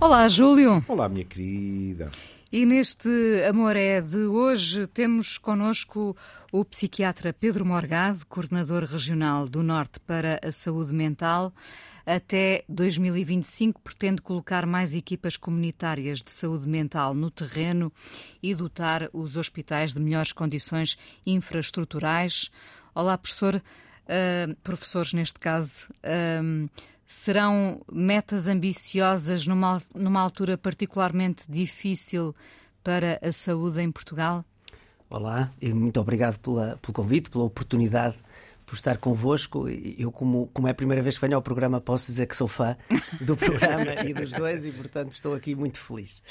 [0.00, 0.82] Olá, Júlio.
[0.86, 2.08] Olá, minha querida.
[2.52, 3.08] E neste
[3.48, 6.16] Amor é de hoje temos connosco
[6.52, 11.52] o psiquiatra Pedro Morgado, coordenador regional do Norte para a Saúde Mental.
[12.06, 17.92] Até 2025 pretende colocar mais equipas comunitárias de saúde mental no terreno
[18.40, 20.96] e dotar os hospitais de melhores condições
[21.26, 22.52] infraestruturais.
[22.94, 23.56] Olá, professor.
[24.08, 26.70] Uh, professores, neste caso, uh,
[27.08, 32.36] serão metas ambiciosas numa, numa altura particularmente difícil
[32.84, 34.44] para a saúde em Portugal?
[35.08, 38.14] Olá, e muito obrigado pela, pelo convite, pela oportunidade
[38.66, 39.66] por estar convosco.
[39.68, 42.46] Eu, como, como é a primeira vez que venho ao programa, posso dizer que sou
[42.46, 42.76] fã
[43.22, 46.22] do programa e dos dois e, portanto, estou aqui muito feliz.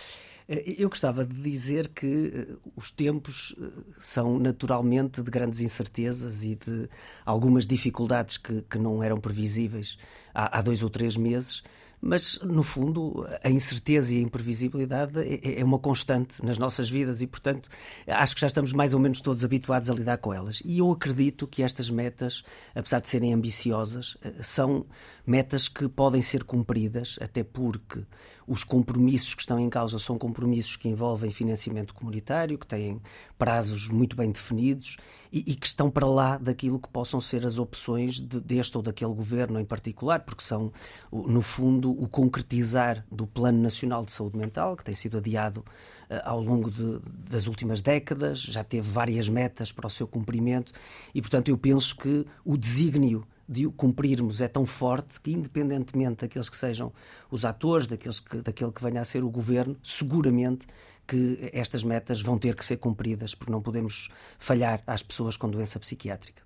[0.48, 3.66] Eh, eu gostava de dizer que eh, os tempos eh,
[4.00, 6.90] são naturalmente de grandes incertezas e de
[7.26, 9.98] algumas dificuldades que, que não eram previsíveis
[10.34, 11.64] há, há dois ou três meses
[12.02, 17.22] mas no fundo a incerteza e a imprevisibilidade é, é, uma constante nas nossas vidas
[17.22, 17.70] e, portanto,
[18.08, 20.62] acho que já estamos mais ou menos todos habituados a lidar com elas.
[20.64, 22.44] E eu acredito que estas metas,
[22.76, 24.86] apesar de serem ambiciosas, são
[25.26, 28.04] metas que podem ser cumpridas, até porque
[28.48, 33.02] os compromissos que estão em causa são compromissos que envolvem financiamento comunitário, que têm
[33.38, 34.96] prazos muito bem definidos
[35.38, 38.82] e, e que estão para lá daquilo que possam ser as opções de, deste ou
[38.82, 40.72] daquele governo em particular, porque são,
[41.12, 46.22] no fundo, o concretizar do Plano Nacional de Saúde Mental, que tem sido adiado uh,
[46.24, 50.72] ao longo de, das últimas décadas, já teve várias metas para o seu cumprimento
[51.14, 56.22] e, portanto, eu penso que o desígnio de o cumprirmos é tão forte que, independentemente
[56.22, 56.92] daqueles que sejam
[57.32, 60.68] os atores, daqueles que, daquele que venha a ser o governo, seguramente
[61.08, 65.50] que estas metas vão ter que ser cumpridas, porque não podemos falhar às pessoas com
[65.50, 66.44] doença psiquiátrica.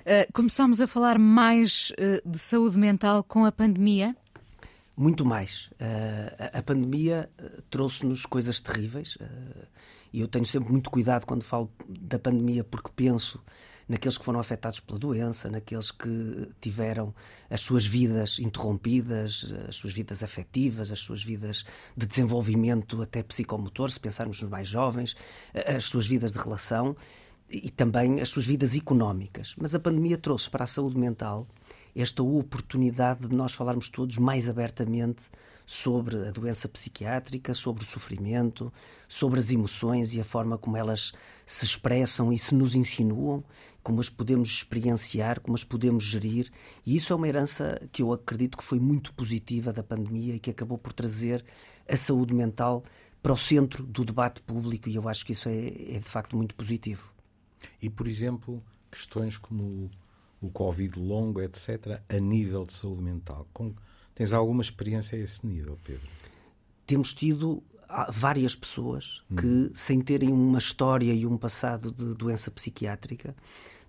[0.00, 4.16] Uh, começámos a falar mais uh, de saúde mental com a pandemia?
[4.96, 5.70] Muito mais.
[5.72, 7.30] Uh, a pandemia
[7.70, 9.16] trouxe-nos coisas terríveis
[10.12, 13.42] e eu tenho sempre muito cuidado quando falo da pandemia porque penso
[13.90, 17.12] naqueles que foram afetados pela doença, naqueles que tiveram
[17.50, 21.64] as suas vidas interrompidas, as suas vidas afetivas, as suas vidas
[21.96, 25.16] de desenvolvimento até psicomotor, se pensarmos nos mais jovens,
[25.66, 26.96] as suas vidas de relação
[27.50, 29.56] e também as suas vidas económicas.
[29.58, 31.48] Mas a pandemia trouxe para a saúde mental
[31.94, 35.28] esta oportunidade de nós falarmos todos mais abertamente
[35.66, 38.72] sobre a doença psiquiátrica, sobre o sofrimento,
[39.08, 41.12] sobre as emoções e a forma como elas
[41.46, 43.44] se expressam e se nos insinuam,
[43.82, 46.50] como as podemos experienciar, como as podemos gerir.
[46.84, 50.40] E isso é uma herança que eu acredito que foi muito positiva da pandemia e
[50.40, 51.44] que acabou por trazer
[51.88, 52.82] a saúde mental
[53.22, 56.36] para o centro do debate público e eu acho que isso é, é de facto
[56.36, 57.12] muito positivo.
[57.80, 59.90] E, por exemplo, questões como
[60.40, 63.46] o Covid longo, etc., a nível de saúde mental.
[63.52, 63.74] Com
[64.20, 66.06] Tens alguma experiência a esse nível, Pedro?
[66.86, 67.62] Temos tido
[68.10, 69.70] várias pessoas que, hum.
[69.74, 73.34] sem terem uma história e um passado de doença psiquiátrica,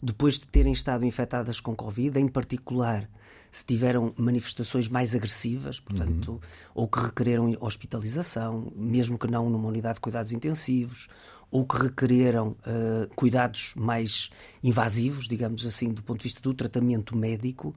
[0.02, 3.10] depois de terem estado infectadas com Covid, em particular
[3.52, 6.40] se tiveram manifestações mais agressivas, portanto, uhum.
[6.74, 11.10] ou que requereram hospitalização, mesmo que não numa unidade de cuidados intensivos,
[11.52, 14.30] ou que requereram uh, cuidados mais
[14.64, 17.76] invasivos, digamos assim, do ponto de vista do tratamento médico,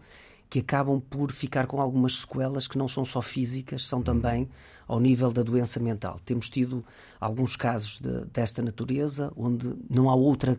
[0.49, 4.49] que acabam por ficar com algumas sequelas que não são só físicas, são também
[4.87, 6.21] ao nível da doença mental.
[6.25, 6.85] Temos tido
[7.21, 10.59] alguns casos de, desta natureza, onde não há outra,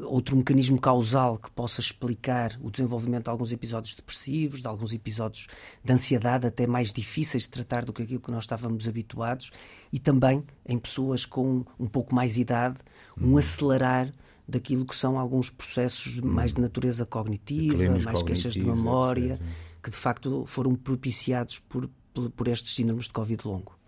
[0.00, 5.46] outro mecanismo causal que possa explicar o desenvolvimento de alguns episódios depressivos, de alguns episódios
[5.82, 9.50] de ansiedade até mais difíceis de tratar do que aquilo que nós estávamos habituados,
[9.92, 12.76] e também em pessoas com um pouco mais idade,
[13.20, 14.12] um acelerar
[14.46, 19.46] daquilo que são alguns processos mais de natureza cognitiva, mais queixas de memória, etc.
[19.82, 23.78] que de facto foram propiciados por, por, estes síndromes de Covid longo.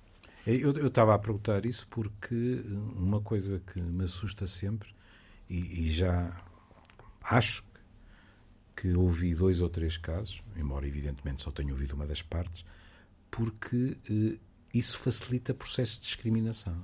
[0.46, 2.62] Eu, eu estava a perguntar isso porque
[2.96, 4.94] uma coisa que me assusta sempre,
[5.48, 6.42] e, e já
[7.22, 7.64] acho
[8.76, 12.64] que ouvi dois ou três casos, embora evidentemente só tenha ouvido uma das partes,
[13.30, 14.38] porque eh,
[14.72, 16.76] isso facilita processos de discriminação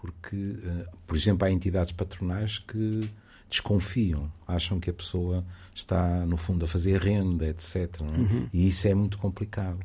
[0.00, 3.08] porque, eh, por exemplo, há entidades patronais que
[3.48, 8.00] desconfiam, acham que a pessoa está, no fundo, a fazer renda, etc.
[8.00, 8.02] É?
[8.02, 8.48] Uhum.
[8.52, 9.78] E isso é muito complicado.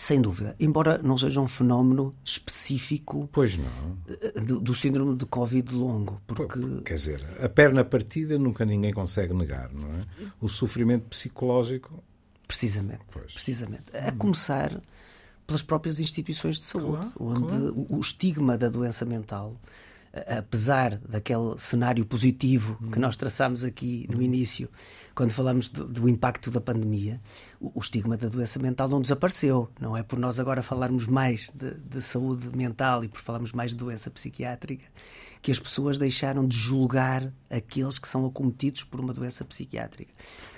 [0.00, 0.56] Sem dúvida.
[0.58, 3.98] Embora não seja um fenómeno específico pois não.
[4.08, 6.22] Eh, do, do síndrome de Covid longo.
[6.26, 6.58] Porque...
[6.86, 10.06] Quer dizer, a perna partida nunca ninguém consegue negar, não é?
[10.40, 12.02] O sofrimento psicológico.
[12.48, 13.02] Precisamente.
[13.12, 13.34] Pois.
[13.34, 13.94] Precisamente.
[13.94, 14.80] A começar
[15.46, 17.86] pelas próprias instituições de saúde, claro, onde claro.
[17.90, 19.54] O, estigma da doença mental,
[20.26, 23.02] apesar daquele cenário positivo que hum.
[23.02, 24.66] nós traçámos aqui no início,
[25.14, 27.20] quando falamos do, do impacto da pandemia,
[27.60, 29.68] o, o, estigma da doença mental não desapareceu.
[29.80, 33.70] Não é por nós agora falarmos mais de, de saúde mental e por falarmos mais
[33.72, 34.84] de doença psiquiátrica
[35.42, 40.12] que as pessoas deixaram de julgar aqueles que são acometidos por uma doença psiquiátrica.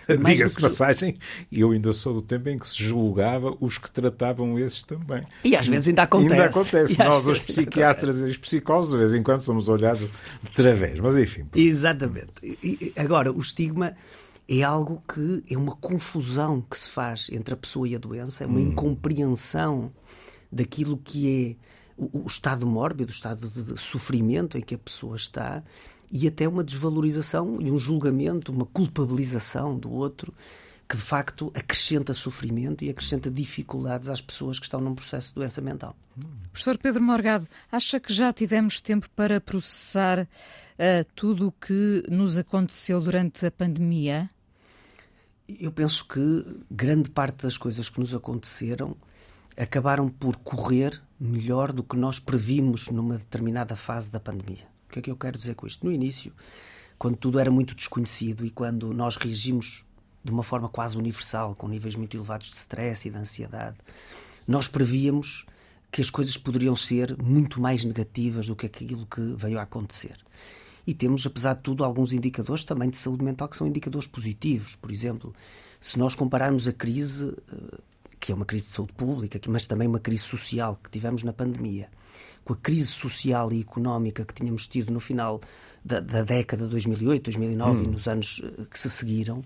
[0.27, 0.63] Diga-se que...
[0.63, 1.17] passagem,
[1.51, 5.23] eu ainda sou do tempo em que se julgava os que tratavam esses também.
[5.45, 6.33] E às vezes ainda acontece.
[6.33, 6.99] Ainda acontece.
[7.05, 11.17] Nós, os psiquiatras e os psicólogos, de vez em quando somos olhados de través, mas
[11.17, 11.47] enfim.
[11.55, 12.33] Exatamente.
[12.43, 13.95] E, agora, o estigma
[14.61, 18.45] é algo que é uma confusão que se faz entre a pessoa e a doença,
[18.45, 18.69] é uma hum.
[18.69, 19.93] incompreensão
[20.51, 21.57] daquilo que é
[21.97, 25.63] o, o estado mórbido, o estado de sofrimento em que a pessoa está
[26.11, 30.35] e até uma desvalorização e um julgamento, uma culpabilização do outro
[30.87, 35.37] que de facto acrescenta sofrimento e acrescenta dificuldades às pessoas que estão num processo de
[35.37, 35.97] doença mental.
[36.51, 40.27] Professor Pedro Morgado, acha que já tivemos tempo para processar uh,
[41.15, 44.29] tudo o que nos aconteceu durante a pandemia?
[45.59, 48.97] Eu penso que grande parte das coisas que nos aconteceram
[49.57, 54.67] acabaram por correr melhor do que nós previmos numa determinada fase da pandemia.
[54.89, 55.85] O que é que eu quero dizer com isto?
[55.85, 56.33] No início,
[56.99, 59.85] quando tudo era muito desconhecido e quando nós reagimos
[60.25, 63.77] de uma forma quase universal, com níveis muito elevados de stress e de ansiedade,
[64.47, 65.45] nós prevíamos
[65.91, 70.17] que as coisas poderiam ser muito mais negativas do que aquilo que veio a acontecer.
[70.87, 74.75] E temos, apesar de tudo, alguns indicadores também de saúde mental que são indicadores positivos.
[74.77, 75.35] Por exemplo,
[75.81, 77.79] se nós compararmos a crise eh,
[78.23, 81.33] que é uma crise de saúde pública, mas também uma crise social que tivemos na
[81.33, 81.89] pandemia,
[82.45, 85.41] com a crise social e económica que tínhamos tido no final
[85.85, 87.85] da, da década de 2008, 2009 hum.
[87.85, 89.43] e nos anos eh, que se seguiram,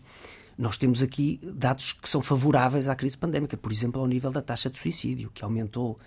[0.58, 4.40] nós temos aqui dados que são favoráveis à crise pandémica, por exemplo, ao nível da
[4.40, 5.98] taxa de suicídio, que aumentou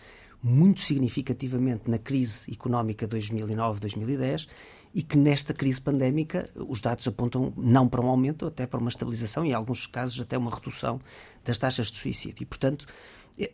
[0.41, 4.47] muito significativamente na crise económica 2009-2010
[4.93, 8.89] e que nesta crise pandémica os dados apontam não para um aumento, até para uma
[8.89, 10.99] estabilização e, em alguns casos, até uma redução
[11.43, 12.43] das taxas de suicídio.
[12.43, 12.87] E, portanto,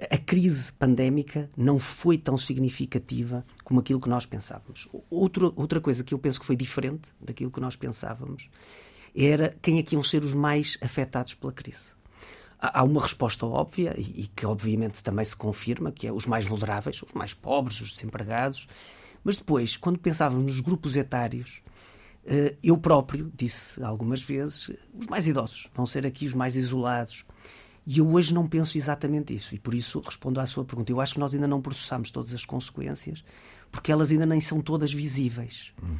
[0.09, 4.87] a crise pandémica não foi tão significativa como aquilo que nós pensávamos.
[5.09, 8.49] Outra, outra coisa que eu penso que foi diferente daquilo que nós pensávamos
[9.15, 11.94] era quem é que iam ser os mais afetados pela crise.
[12.73, 17.01] Há uma resposta óbvia e que, obviamente, também se confirma, que é os mais vulneráveis,
[17.01, 18.67] os mais pobres, os desempregados,
[19.23, 21.63] mas depois, quando pensávamos nos grupos etários,
[22.25, 27.25] eh, eu próprio disse algumas vezes: os mais idosos vão ser aqui os mais isolados.
[27.87, 30.91] E eu hoje não penso exatamente isso, e por isso respondo à sua pergunta.
[30.91, 33.23] Eu acho que nós ainda não processamos todas as consequências,
[33.71, 35.71] porque elas ainda nem são todas visíveis.
[35.81, 35.97] Uhum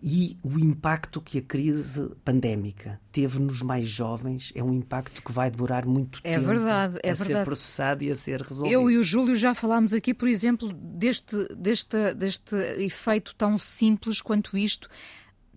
[0.00, 5.32] e o impacto que a crise pandémica teve nos mais jovens é um impacto que
[5.32, 7.24] vai demorar muito é tempo verdade, é a verdade.
[7.24, 8.72] ser processado e a ser resolvido.
[8.72, 14.20] Eu e o Júlio já falámos aqui, por exemplo, deste, deste, deste efeito tão simples
[14.20, 14.88] quanto isto.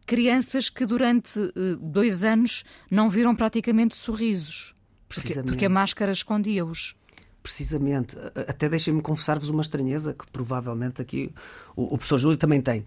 [0.08, 4.74] Crianças que durante uh, dois anos não viram praticamente sorrisos.
[5.08, 6.96] Porque, porque a máscara escondia-os
[7.42, 8.16] precisamente,
[8.48, 11.34] até deixem-me confessar-vos uma estranheza que provavelmente aqui
[11.76, 12.86] o, o, professor Júlio também tem.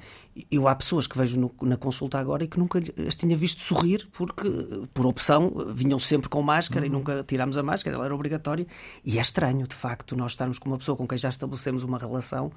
[0.50, 3.60] Eu há pessoas que vejo no, na consulta agora e que nunca as tinha visto
[3.60, 4.48] sorrir porque,
[4.92, 6.86] por opção, vinham sempre com máscara uhum.
[6.86, 8.66] e nunca tirámos a máscara, ela era obrigatória.
[9.04, 11.98] E é estranho, de facto, nós estarmos com uma pessoa com quem já estabelecemos uma
[11.98, 12.52] relação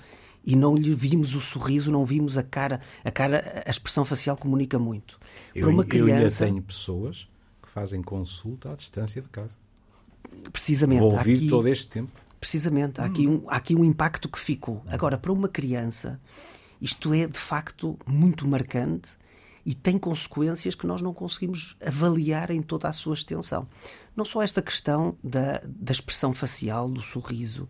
[0.46, 4.38] e não lhe vimos o sorriso, não vimos a cara, a cara, a expressão facial
[4.38, 5.20] comunica muito.
[5.56, 7.28] Eu, Para uma criança, eu ainda tenho pessoas
[7.62, 9.56] que fazem consulta à distância de casa
[10.52, 11.00] precisamente.
[11.00, 12.12] Vou ouvir aqui, todo este tempo.
[12.40, 13.08] Precisamente, há, hum.
[13.08, 14.84] aqui um, há aqui um impacto que ficou.
[14.88, 16.20] Agora, para uma criança,
[16.82, 19.18] isto é de facto muito marcante
[19.66, 23.68] e tem consequências que nós não conseguimos avaliar em toda a sua extensão.
[24.16, 27.68] Não só esta questão da, da expressão facial, do sorriso,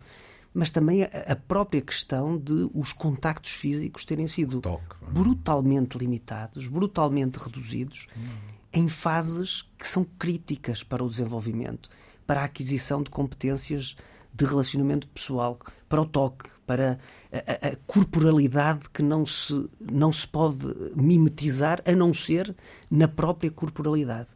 [0.54, 4.96] mas também a, a própria questão de os contactos físicos terem sido Toque.
[5.02, 5.10] É?
[5.10, 8.28] brutalmente limitados, brutalmente reduzidos, hum.
[8.72, 11.90] em fases que são críticas para o desenvolvimento
[12.28, 13.96] para a aquisição de competências
[14.34, 15.58] de relacionamento pessoal,
[15.88, 16.98] para o toque, para
[17.32, 20.58] a, a, corporalidade que não se, não se pode
[20.94, 22.54] mimetizar a não ser
[22.90, 24.28] na própria corporalidade.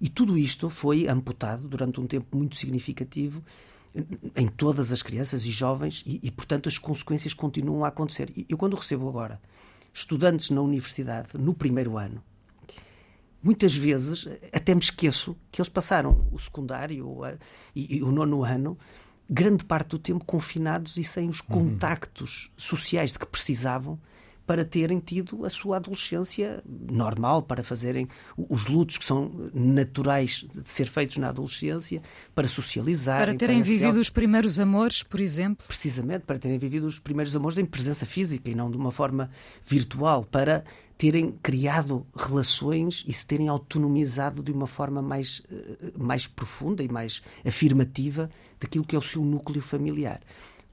[0.00, 3.40] E tudo isto foi amputado durante um tempo muito significativo
[4.34, 8.32] em todas as crianças e jovens e, e portanto, as consequências continuam a acontecer.
[8.48, 9.40] Eu, quando recebo agora
[9.94, 12.20] estudantes na universidade, no primeiro ano,
[13.46, 17.20] muitas vezes até me esqueço que eles passaram o secundário
[17.74, 18.76] e, e o nono ano
[19.30, 21.46] grande parte do tempo confinados e sem os uhum.
[21.46, 22.52] contactos uhum.
[22.56, 24.00] sociais de que precisavam
[24.46, 30.68] para terem tido a sua adolescência normal, para fazerem os lutos que são naturais de
[30.68, 32.00] ser feitos na adolescência,
[32.34, 33.18] para socializar.
[33.18, 35.66] Para terem para vivido os primeiros amores, por exemplo.
[35.66, 39.30] Precisamente, para terem vivido os primeiros amores em presença física e não de uma forma
[39.64, 40.64] virtual, para
[40.96, 46.88] terem criado relações e se terem autonomizado de uma forma mais, eh, mais profunda e
[46.88, 50.20] mais afirmativa daquilo que é o seu núcleo familiar.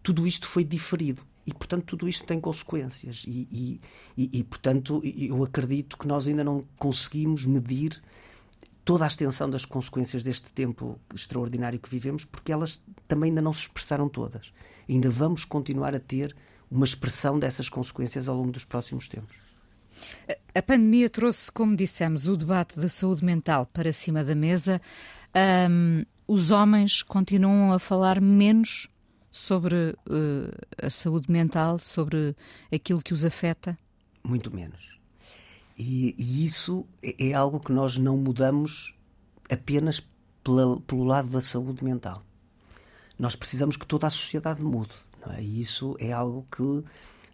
[0.01, 3.23] Tudo isto foi diferido e, portanto, tudo isto tem consequências.
[3.27, 3.79] E,
[4.17, 8.01] e, e, portanto, eu acredito que nós ainda não conseguimos medir
[8.85, 13.53] toda a extensão das consequências deste tempo extraordinário que vivemos, porque elas também ainda não
[13.53, 14.53] se expressaram todas.
[14.89, 16.35] Ainda vamos continuar a ter
[16.69, 19.37] uma expressão dessas consequências ao longo dos próximos tempos.
[20.53, 24.81] A pandemia trouxe, como dissemos, o debate da saúde mental para cima da mesa.
[25.69, 28.87] Um, os homens continuam a falar menos
[29.33, 32.35] sobre uh, a saúde mental, sobre
[32.71, 33.75] aquilo que os afeta?
[34.23, 34.99] Muito menos.
[35.75, 38.95] E, e isso é, é, algo que nós não mudamos
[39.51, 40.01] apenas
[40.43, 42.23] pela, pelo lado da saúde mental.
[43.17, 44.93] Nós precisamos que toda a sociedade mude.
[45.31, 45.41] É?
[45.41, 46.83] E isso é algo que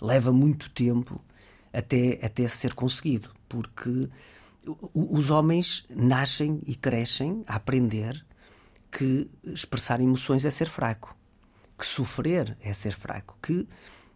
[0.02, 1.22] leva muito tempo
[1.74, 4.10] até, até ser conseguido, porque
[4.94, 8.26] os homens nascem e crescem a aprender
[8.90, 11.19] que expressar emoções é ser fraco
[11.80, 13.66] que sofrer é ser fraco, que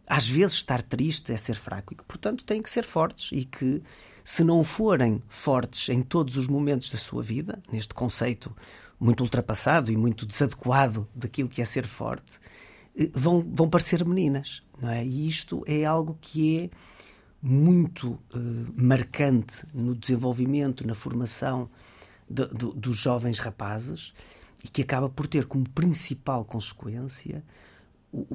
[0.05, 3.45] às vezes estar triste é ser fraco e que, portanto, têm que ser fortes e
[3.45, 3.81] que,
[4.23, 8.53] se não forem fortes em todos os momentos da sua vida, neste conceito
[8.99, 12.37] muito ultrapassado e muito desadequado daquilo que é ser forte,
[12.97, 14.61] eh, vão, vão parecer meninas.
[14.81, 15.05] Não é?
[15.05, 16.69] E isto é algo que é
[17.41, 18.19] muito uh,
[18.75, 21.69] marcante no desenvolvimento, na formação
[22.29, 24.13] de, de, dos jovens rapazes
[24.63, 27.43] e que acaba por ter como principal consequência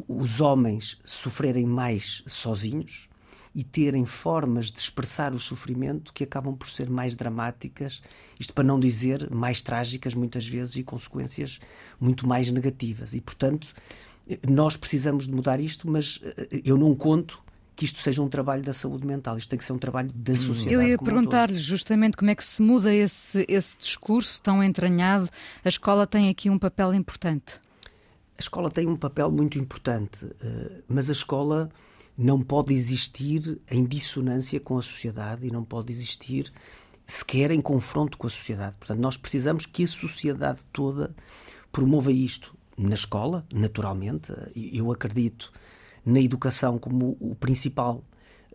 [0.09, 3.09] os homens sofrerem mais sozinhos
[3.55, 8.03] e terem formas de expressar o sofrimento que acabam por ser mais dramáticas,
[8.39, 11.59] isto para não dizer mais trágicas muitas vezes e consequências
[12.01, 13.15] muito mais negativas.
[13.15, 13.73] E portanto,
[14.49, 17.43] nós precisamos de mudar isto, mas eh, eu não conto
[17.79, 20.33] que isto seja um trabalho da saúde mental, isto tem que ser um trabalho da
[20.33, 20.39] uhum.
[20.39, 20.75] sociedade.
[20.75, 25.31] Eu ia perguntar-lhe justamente como é que se muda esse, esse discurso tão entranhado.
[25.65, 27.61] A escola tem aqui um papel importante.
[28.37, 31.71] A escola tem um papel muito importante, eh, mas a escola
[32.17, 36.53] não pode existir em dissonância com a sociedade e não pode existir
[37.07, 38.75] sequer em confronto com a sociedade.
[38.75, 41.15] Portanto, nós precisamos que a sociedade toda
[41.71, 44.33] promova isto na escola, naturalmente.
[44.57, 45.53] Eu acredito
[46.05, 48.05] na educação como o principal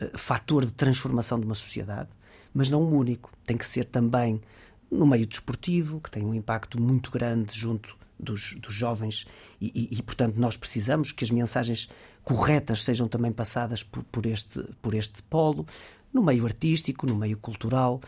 [0.02, 2.10] uh, fator de transformação de uma sociedade,
[2.54, 3.32] mas não o único.
[3.46, 4.42] Tem que ser também
[4.90, 9.26] no meio desportivo, que tem um impacto muito grande junto dos, dos jovens,
[9.60, 11.90] e, e, e, portanto nós precisamos que as mensagens
[12.24, 15.66] corretas sejam também passadas por, por este, por este polo.
[16.14, 18.00] No meio artístico, no meio cultural,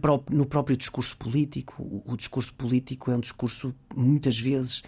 [0.00, 1.80] pró no próprio discurso político.
[1.80, 4.82] O, o discurso político é um discurso, muitas vezes,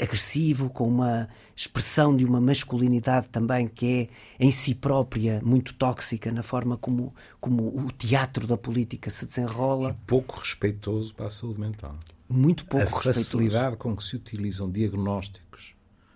[0.00, 4.08] agressivo, com uma expressão de uma masculinidade também que
[4.38, 9.26] é em si própria muito tóxica na forma como, como o teatro da política se
[9.26, 9.90] desenrola.
[9.90, 11.98] E pouco respeitoso para a saúde mental.
[12.28, 13.10] Muito pouco a respeitoso.
[13.10, 15.74] A facilidade com que se utilizam diagnósticos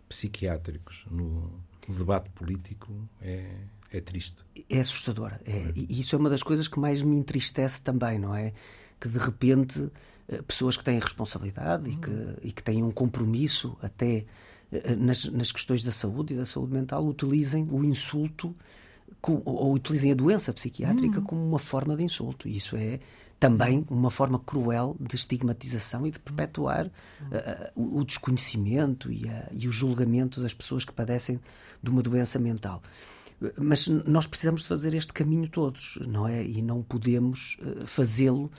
[0.08, 3.50] psiquiátricos no, debate político é,
[3.92, 4.44] é triste.
[4.68, 5.40] É assustadora.
[5.44, 5.72] É.
[5.74, 8.52] E isso é uma das coisas que mais me entristece também, não é?
[8.98, 9.90] Que de repente
[10.46, 14.24] pessoas que têm responsabilidade e, que, e que têm um compromisso até
[14.72, 18.52] eh, nas, nas questões da saúde e da saúde mental utilizem o insulto
[19.20, 21.24] com, ou utilizem a doença psiquiátrica uhum.
[21.24, 22.48] como uma forma de insulto.
[22.48, 23.00] E isso é
[23.38, 26.90] também uma forma cruel de estigmatização e de perpetuar uh,
[27.74, 31.38] o, o, desconhecimento e, a, e, o julgamento das pessoas que padecem
[31.82, 32.82] de uma doença mental.
[33.58, 36.42] Mas nós precisamos de fazer este caminho todos, não é?
[36.42, 38.50] E não podemos uh, fazê-lo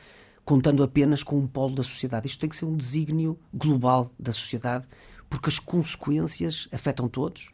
[0.47, 2.25] contando apenas com um polo da sociedade.
[2.25, 4.87] Isto tem que ser um desígnio global da sociedade,
[5.29, 7.51] porque as consequências afetam todos,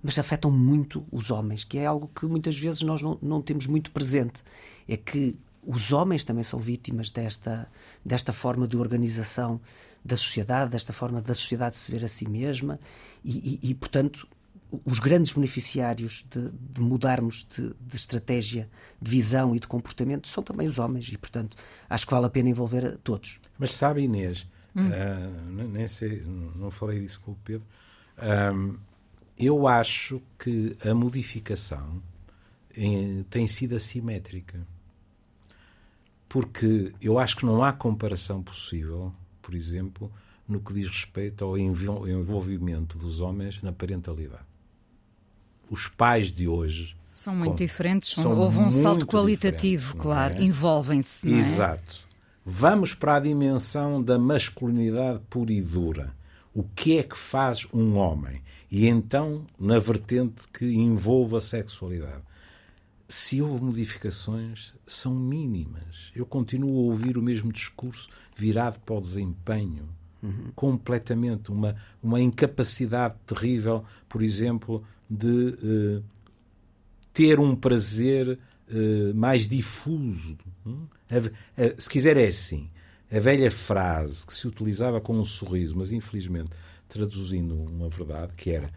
[0.00, 3.66] mas afetam muito os homens, que é algo que muitas vezes nós não, não temos
[3.66, 4.44] muito presente.
[4.86, 7.68] É que os homens também são vítimas desta,
[8.04, 9.60] desta forma de organização
[10.04, 12.78] da sociedade, desta forma da sociedade se ver a si mesma,
[13.24, 14.28] e, e, e portanto,
[14.84, 18.68] os grandes beneficiários de, de mudarmos de, de, estratégia,
[19.00, 21.56] de visão e de comportamento são também os homens e, portanto,
[21.88, 23.40] acho que vale a pena envolver a todos.
[23.58, 24.88] Mas sabe, Inês, hum.
[24.88, 26.22] uh, nem sei,
[26.56, 27.66] não falei disso com o Pedro,
[28.18, 28.78] uh,
[29.38, 32.02] eu acho que a modificação
[32.74, 34.66] em, tem sido assimétrica.
[36.28, 40.12] Porque eu acho que não há comparação possível, por exemplo,
[40.46, 44.44] no que diz respeito ao envolvimento dos homens na parentalidade
[45.70, 50.42] os pais de hoje São muito com, diferentes, são houve um salto qualitativo, claro, é?
[50.42, 51.32] envolvem-se.
[51.32, 51.36] É?
[51.36, 52.06] Exato.
[52.44, 56.14] Vamos para a dimensão da masculinidade pura e dura.
[56.54, 58.40] O que é que faz um homem?
[58.70, 62.22] E então, na vertente que envolve a sexualidade.
[63.08, 66.10] Se houve modificações, são mínimas.
[66.14, 69.88] Eu continuo a ouvir o mesmo discurso virado para o desempenho.
[70.22, 70.50] Uhum.
[70.54, 71.50] Completamente.
[71.50, 76.04] Uma, uma incapacidade terrível, por exemplo, de uh,
[77.12, 80.36] ter um prazer uh, mais difuso.
[80.66, 80.86] Hum?
[81.78, 82.68] se quiser, é assim.
[83.10, 86.50] A velha frase que se utilizava com um sorriso, mas infelizmente
[86.88, 88.70] traduzindo uma verdade, que era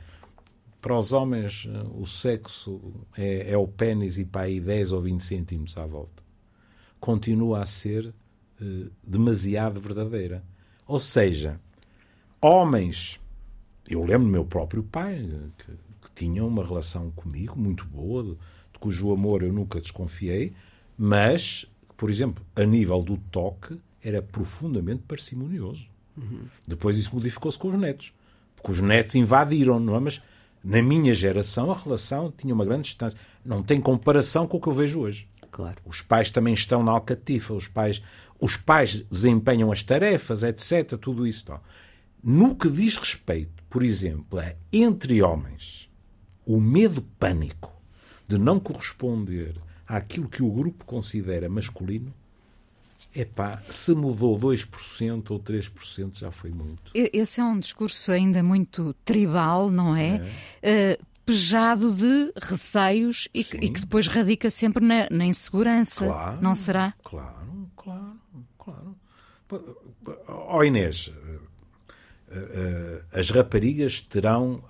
[0.81, 2.81] para os homens o sexo
[3.17, 6.23] é, é o pênis e para aí 10 ou 20 centímetros à volta.
[6.99, 10.43] Continua a ser uh, demasiado verdadeira.
[10.87, 11.59] Ou seja,
[12.41, 13.19] homens.
[13.87, 15.71] Eu lembro do meu próprio pai, que,
[16.19, 20.53] que tinha uma relação comigo muito boa, de, de cujo amor eu nunca desconfiei,
[20.97, 21.65] mas
[21.99, 25.85] por exemplo, a nível do toque, era profundamente parcimonioso.
[26.15, 26.43] Uhum.
[26.65, 28.13] Depois isso modificou-se com os netos.
[28.55, 29.99] Porque os netos invadiram, não é?
[29.99, 30.21] Mas
[30.63, 33.19] na minha geração a relação tinha uma grande distância.
[33.43, 35.27] Não tem comparação com o que eu vejo hoje.
[35.51, 35.75] Claro.
[35.85, 38.01] Os pais também estão na alcatifa, os pais,
[38.39, 40.97] os pais desempenham as tarefas, etc.
[40.97, 41.43] Tudo isso.
[42.23, 45.88] No que diz respeito, por exemplo, a entre homens,
[46.49, 47.71] o medo pânico
[48.27, 49.53] de não corresponder
[49.87, 52.11] àquilo que o grupo considera masculino,
[53.15, 56.91] epá, se mudou 2% ou 3% já foi muito.
[56.95, 60.23] Esse é um discurso ainda muito tribal, não é?
[60.63, 60.97] é.
[60.99, 66.41] Uh, pejado de receios e que, e que, depois radica sempre na, na insegurança, claro,
[66.41, 66.95] não será?
[67.03, 68.19] Claro, claro,
[68.57, 68.97] claro.
[70.27, 71.13] Ó oh Inês,
[73.11, 74.63] as raparigas terão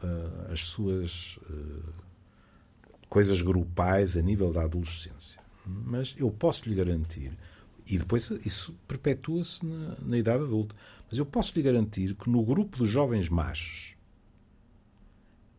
[0.51, 1.37] as suas
[3.09, 5.39] coisas grupais a nível da adolescência.
[5.65, 7.37] Mas eu posso lhe garantir,
[7.85, 10.75] e depois isso perpetua-se na, na idade adulta,
[11.09, 13.95] mas eu posso lhe garantir que no grupo dos jovens machos,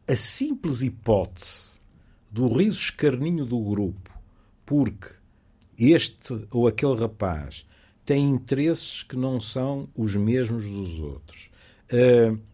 [0.09, 1.81] a simples hipótese
[2.31, 4.11] do riso escarninho do grupo,
[4.65, 5.11] porque
[5.79, 7.67] este ou aquele rapaz
[8.05, 11.50] tem interesses que não são os mesmos dos outros.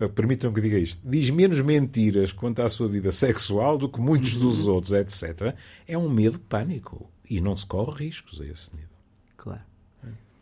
[0.00, 4.00] Uh, permitam que diga isto, diz menos mentiras quanto à sua vida sexual do que
[4.00, 4.74] muitos dos uhum.
[4.74, 5.54] outros, etc.,
[5.86, 7.10] é um medo pânico.
[7.28, 8.88] E não se corre riscos a esse nível.
[9.36, 9.60] Claro.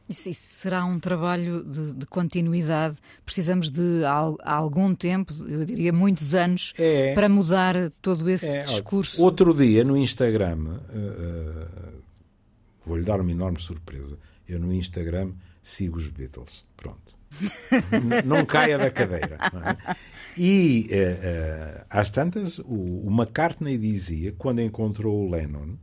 [0.09, 2.99] Isso, isso será um trabalho de, de, continuidade.
[3.25, 8.63] Precisamos de al, algum tempo, eu diria muitos anos, é, para mudar todo esse é,
[8.63, 9.21] discurso.
[9.21, 12.03] Outro dia no Instagram, uh, uh,
[12.85, 14.17] vou-lhe dar uma enorme surpresa.
[14.47, 16.65] Eu no Instagram sigo os Beatles.
[16.77, 17.16] Pronto
[18.25, 19.39] não caia da cadeira.
[19.89, 19.97] É?
[20.39, 25.77] E uh, uh, às tantas, o, o McCartney dizia, quando encontrou o Lennon,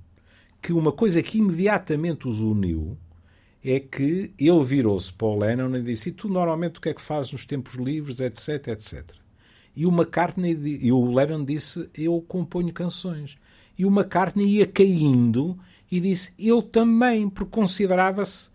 [0.61, 2.97] que uma coisa que imediatamente os uniu
[3.63, 7.01] é que ele virou-se para o Lennon e disse: tu normalmente o que é que
[7.01, 9.03] fazes nos tempos livres, etc, etc.
[9.75, 13.37] E o McCartney e o Lennon disse: eu componho canções.
[13.77, 15.57] E o McCartney ia caindo
[15.91, 18.52] e disse: eu também, porque considerava-se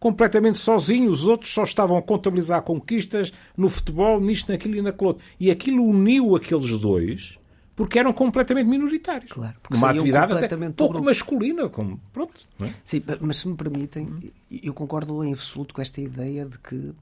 [0.00, 5.08] completamente sozinho, os outros só estavam a contabilizar conquistas no futebol, nisto, naquilo e naquilo
[5.08, 5.24] outro.
[5.38, 7.38] E aquilo uniu aqueles dois
[7.76, 9.32] porque eram completamente minoritários.
[9.32, 11.06] Claro, porque uma atividade até pouco grupo.
[11.06, 11.68] masculina.
[11.68, 12.70] Como, pronto, é?
[12.84, 16.92] Sim, mas se me permitem, eu concordo em absoluto com esta ideia de que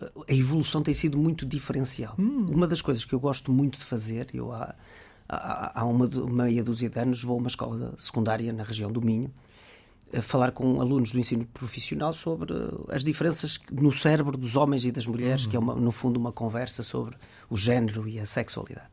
[0.00, 2.14] eh, a evolução tem sido muito diferencial.
[2.18, 2.46] Hum.
[2.48, 4.74] Uma das coisas que eu gosto muito de fazer, eu há,
[5.28, 9.02] há, há uma meia dúzia de anos vou a uma escola secundária na região do
[9.02, 9.32] Minho
[10.20, 12.52] falar com alunos do ensino profissional sobre
[12.90, 15.50] as diferenças no cérebro dos homens e das mulheres, uhum.
[15.50, 17.16] que é, uma, no fundo, uma conversa sobre
[17.48, 18.90] o género e a sexualidade.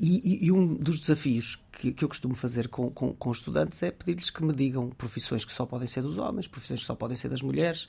[0.00, 3.82] E, e, e um dos desafios que, que eu costumo fazer com, com, com estudantes
[3.82, 6.94] é pedir-lhes que me digam profissões que só podem ser dos homens, profissões que só
[6.94, 7.86] podem ser das mulheres,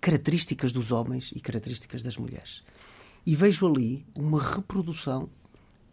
[0.00, 2.62] características dos homens e características das mulheres.
[3.24, 5.28] E vejo ali uma reprodução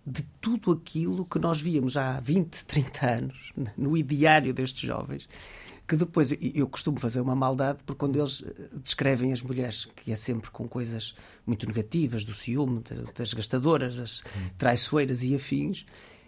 [0.05, 5.27] de tudo aquilo que nós víamos há 20, 30 anos no ideário destes jovens
[5.89, 10.11] que depois eu costumo fazer uma maldade porque quando eles eh, descrevem as mulheres, que
[10.11, 11.15] é sempre com coisas
[11.47, 12.83] muito negativas, do ciúme,
[13.17, 14.23] das gastadoras, das
[14.55, 15.87] traiçoeiras e afins,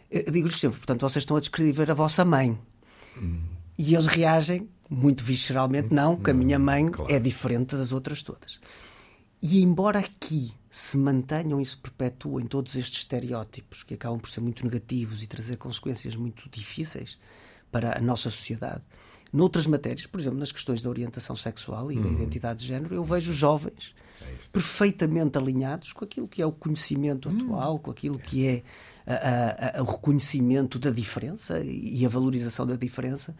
[0.09, 2.57] eh, digo-lhes sempre, portanto, vocês estão a descrever a vossa mãe.
[3.15, 3.39] Hum.
[3.77, 7.13] E eles reagem muito visceralmente, não, que a minha mãe claro.
[7.13, 8.59] é diferente das outras todas.
[9.39, 14.41] E embora aqui se mantenham e se perpetuem todos estes estereótipos que acabam por ser
[14.41, 17.19] muito negativos e trazer consequências muito difíceis
[17.71, 18.81] para a nossa sociedade,
[19.31, 22.03] Noutras matérias, por exemplo, nas questões da orientação sexual e uhum.
[22.03, 26.51] da identidade de género, eu vejo jovens é perfeitamente alinhados com aquilo que é o
[26.51, 27.37] conhecimento uhum.
[27.37, 28.63] atual, com aquilo que é
[29.05, 33.35] a, a, o reconhecimento da diferença e a valorização da diferença.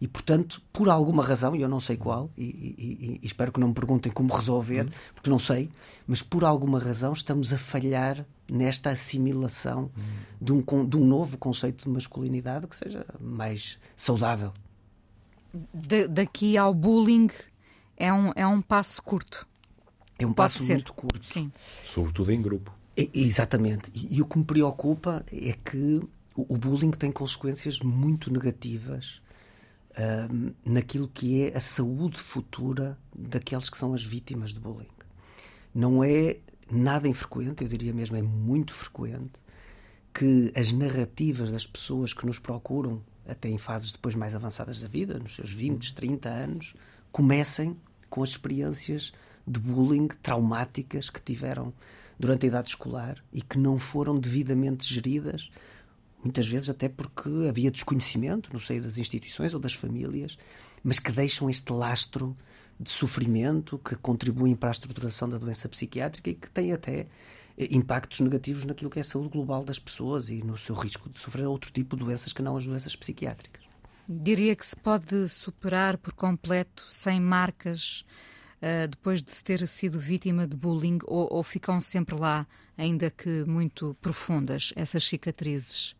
[0.00, 3.58] E, portanto, por alguma razão, e eu não sei qual, e, e, e, espero que
[3.58, 4.92] não me perguntem como resolver, uhum.
[5.12, 5.70] porque não sei,
[6.06, 10.12] mas por alguma razão estamos a falhar nesta assimilação uhum.
[10.40, 14.52] de, um, de um novo conceito de masculinidade que seja mais saudável.
[15.72, 17.28] De, daqui ao bullying
[17.96, 19.46] é um, é um passo curto.
[20.18, 20.74] É um Pode passo ser.
[20.74, 21.26] muito curto.
[21.26, 21.50] Sim.
[21.82, 22.74] Sobretudo em grupo.
[22.96, 23.90] É, exatamente.
[23.94, 26.00] E, e, o que me preocupa é que
[26.34, 29.20] o, o bullying tem consequências muito negativas
[29.98, 34.88] um, naquilo que é a saúde futura daqueles que são as vítimas de bullying.
[35.74, 36.38] Não é
[36.70, 39.40] nada infrequente, eu diria mesmo, é muito frequente,
[40.12, 44.88] que as narrativas das pessoas que nos procuram, até em fases depois mais avançadas da
[44.88, 46.74] vida, nos seus 20, 30 anos,
[47.12, 47.76] comecem
[48.08, 49.12] com as experiências
[49.46, 51.72] de bullying traumáticas que tiveram
[52.18, 55.50] durante a idade escolar e que não foram devidamente geridas
[56.22, 60.36] muitas vezes até porque havia desconhecimento no seio das instituições ou das famílias,
[60.82, 62.36] mas que deixam este lastro
[62.78, 67.06] de sofrimento que contribuem para a estruturação da doença psiquiátrica e que têm até
[67.58, 71.18] impactos negativos naquilo que é a saúde global das pessoas e no seu risco de
[71.18, 73.64] sofrer outro tipo de doenças que não as doenças psiquiátricas.
[74.08, 78.04] Diria que se pode superar por completo sem marcas
[78.62, 83.10] uh, depois de se ter sido vítima de bullying ou, ou ficam sempre lá, ainda
[83.10, 85.94] que muito profundas, essas cicatrizes?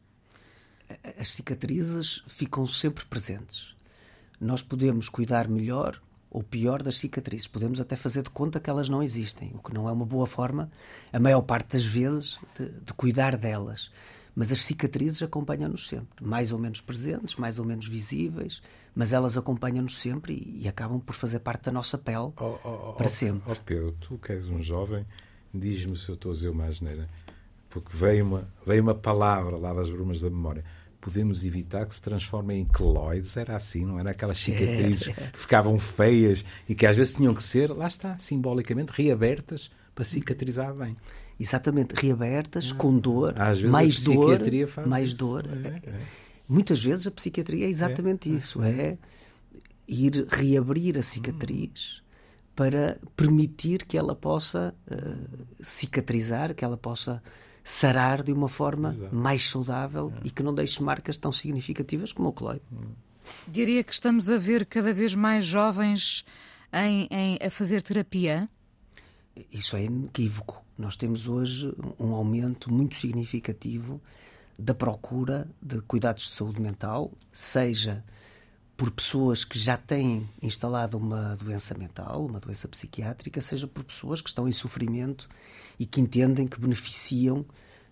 [1.18, 3.76] as cicatrizes ficam sempre presentes.
[4.40, 7.46] Nós podemos cuidar melhor ou pior das cicatrizes.
[7.46, 10.26] Podemos até fazer de conta que elas não existem, o que não é uma boa
[10.26, 10.70] forma,
[11.12, 13.90] a maior parte das vezes, de, de cuidar delas.
[14.34, 18.62] Mas as cicatrizes acompanham-nos sempre, mais ou menos presentes, mais ou menos visíveis,
[18.94, 22.90] mas elas acompanham-nos sempre e, e, acabam por fazer parte da nossa pele oh, oh,
[22.90, 23.50] oh, para sempre.
[23.50, 25.04] Oh Pedro, tu que és um jovem,
[25.52, 27.08] diz-me se eu estou a dizer uma asneira,
[27.68, 30.64] porque veio uma, veio uma palavra lá das brumas da memória
[31.00, 33.36] podemos evitar que se transformem em queloides.
[33.36, 35.12] Era assim, não era aquelas cicatrizes é.
[35.12, 40.04] que ficavam feias e que às vezes tinham que ser, lá está, simbolicamente, reabertas para
[40.04, 40.96] cicatrizar bem.
[41.40, 42.74] Exatamente, reabertas, ah.
[42.74, 43.34] com dor,
[43.70, 44.40] mais dor,
[44.86, 45.16] mais isso.
[45.16, 45.44] dor.
[45.46, 46.00] É, é.
[46.48, 48.70] Muitas vezes a psiquiatria é exatamente é, isso, é.
[48.70, 48.98] é
[49.86, 52.04] ir reabrir a cicatriz hum.
[52.56, 57.22] para permitir que ela possa uh, cicatrizar, que ela possa
[57.68, 59.14] sarar de uma forma Exato.
[59.14, 60.28] mais saudável é.
[60.28, 62.62] e que não deixe marcas tão significativas como o coloide.
[62.72, 62.92] Hum.
[63.46, 66.24] Diria que estamos a ver cada vez mais jovens
[66.72, 68.48] em, em, a fazer terapia?
[69.52, 70.64] Isso é inequívoco.
[70.78, 74.00] Nós temos hoje um aumento muito significativo
[74.58, 78.02] da procura de cuidados de saúde mental, seja
[78.78, 84.20] por pessoas que já têm instalado uma doença mental, uma doença psiquiátrica, seja por pessoas
[84.20, 85.28] que estão em sofrimento
[85.80, 87.44] e que entendem que beneficiam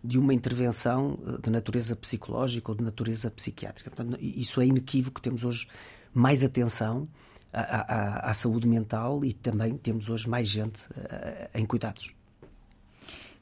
[0.03, 3.91] de uma intervenção eh, de natureza psicológica ou de natureza psiquiátrica.
[3.91, 5.21] Portanto, isso é inequívoco.
[5.21, 5.67] Temos hoje
[6.15, 7.09] mais atenção
[7.53, 12.16] à, à, à saúde mental e também temos hoje mais gente uh, em cuidados.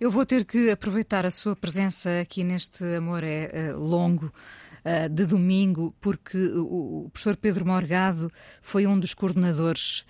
[0.00, 5.08] Eu vou ter que aproveitar a sua presença aqui neste Amor é uh, Longo uh,
[5.08, 8.30] de domingo, porque o, professor Pedro Morgado
[8.60, 10.04] foi um dos coordenadores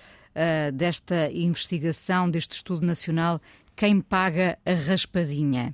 [0.74, 3.40] desta investigação, deste estudo nacional
[3.76, 5.72] quem paga a raspadinha.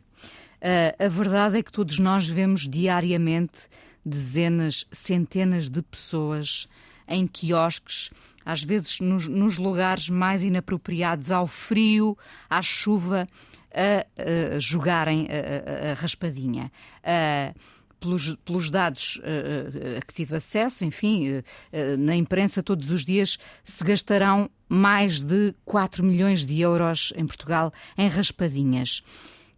[0.99, 3.71] A verdade é que todos nós vemos diariamente
[4.05, 6.69] dezenas, centenas de pessoas
[7.09, 8.11] em quiosques,
[8.45, 12.19] às vezes nos, nos lugares mais inapropriados, ao frio,
[12.49, 13.27] à chuva,
[13.75, 16.71] a, a jogarem a, a, raspadinha.
[17.99, 19.21] Pelos, pelos dados
[19.99, 21.43] a que tive acesso, enfim,
[21.99, 27.71] na imprensa todos os dias se gastarão mais de 4 milhões de euros em Portugal
[27.99, 29.03] em raspadinhas.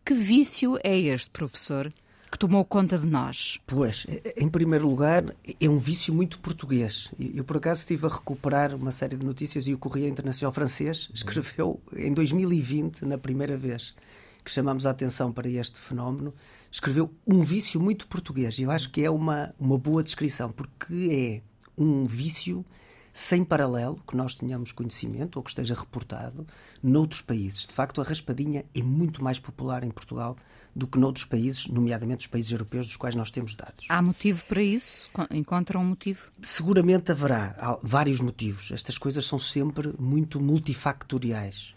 [0.05, 1.92] Que vício é este, professor?
[2.33, 3.61] Que tomou conta de nós?
[3.66, 5.23] Pois, em primeiro lugar,
[5.61, 7.11] é um vício muito português.
[7.18, 11.11] Eu, por acaso, estive a recuperar uma série de notícias e o Correio Internacional Francês
[11.12, 13.95] escreveu em 2020, na primeira vez
[14.42, 16.35] que chamamos a atenção para este fenómeno,
[16.71, 18.59] escreveu um vício muito português.
[18.59, 22.64] Eu acho que é uma, uma boa descrição, porque é um vício
[23.12, 26.46] sem paralelo que nós tenhamos conhecimento ou que esteja reportado
[26.83, 27.66] noutros países.
[27.66, 30.37] De facto, a raspadinha é muito mais popular em Portugal
[30.75, 33.87] do que noutros países, nomeadamente os países europeus dos quais nós temos dados.
[33.88, 35.11] Há motivo para isso?
[35.31, 36.31] Encontram um motivo?
[36.40, 38.70] Seguramente haverá Há vários motivos.
[38.72, 41.75] Estas coisas são sempre muito multifactoriais.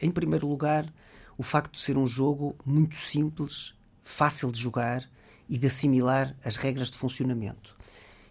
[0.00, 0.92] Em primeiro lugar,
[1.38, 5.08] o facto de ser um jogo muito simples fácil de jogar
[5.48, 7.75] e de assimilar as regras de funcionamento.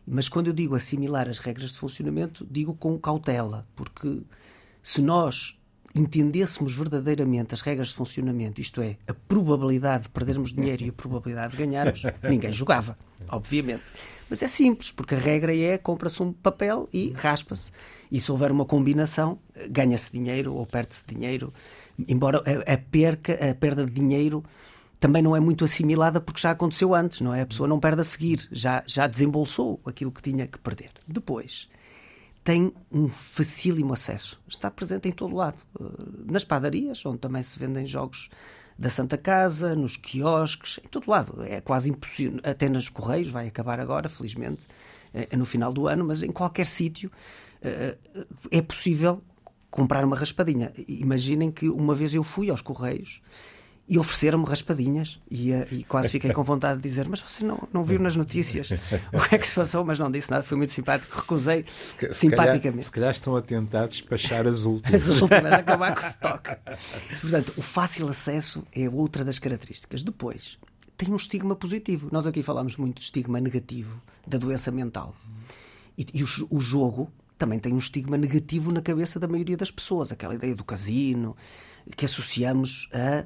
[0.08, 4.22] Mas quando eu digo assimilar as regras de funcionamento, digo com cautela, porque
[4.82, 5.58] se nós
[5.96, 10.94] entendêssemos verdadeiramente as regras de funcionamento, isto é, a probabilidade de perdermos dinheiro e a
[10.94, 12.98] probabilidade de ganharmos, ninguém jogava,
[13.30, 13.84] obviamente.
[14.30, 17.72] Mas é simples, porque a regra é compra-se um papel e raspa-se.
[18.12, 19.39] E se houver uma combinação,
[19.70, 21.54] ganha-se dinheiro ou perde-se dinheiro.
[22.08, 24.44] Embora a, a, perca, a perda de dinheiro
[25.06, 27.41] também não é muito assimilada porque já aconteceu antes, não é?
[27.41, 30.89] A pessoa não perde a seguir, já, já desembolsou aquilo que tinha que perder.
[31.08, 31.70] Depois,
[32.44, 34.41] tem um facílimo acesso.
[34.48, 35.60] Está presente em todo lado.
[35.80, 35.84] Eh,
[36.26, 38.32] nas padarias, onde também se vendem jogos
[38.80, 41.44] da Santa Casa, nos quiosques, em todo lado.
[41.44, 42.39] É quase impossível.
[42.44, 44.62] Até nos Correios, vai acabar agora, felizmente,
[45.13, 47.12] eh, no final do ano, mas em qualquer sítio
[47.62, 47.96] eh,
[48.50, 49.22] é possível
[49.70, 50.74] comprar uma raspadinha.
[50.88, 53.22] Imaginem que uma vez eu fui aos Correios
[53.88, 57.67] e ofereceram-me raspadinhas e, eh, e, quase fiquei com vontade de dizer mas você não,
[57.71, 58.71] não viu nas notícias
[59.13, 61.95] o que é que se passou, mas não disse nada, foi muito simpático, recusei se,
[62.12, 62.62] simpaticamente.
[62.62, 65.08] Se calhar, se calhar estão a tentar despachar as últimas.
[65.08, 66.50] As últimas, acabar com o stock.
[67.21, 70.02] Portanto, o fácil acesso é outra das características.
[70.02, 70.58] Depois,
[70.98, 72.10] tem um estigma positivo.
[72.12, 75.15] Nós aqui falamos muito de estigma negativo da doença mental.
[75.98, 79.69] E, e o, o jogo também tem um estigma negativo na cabeça da maioria das
[79.69, 81.36] pessoas, aquela ideia do casino
[81.95, 83.26] que associamos a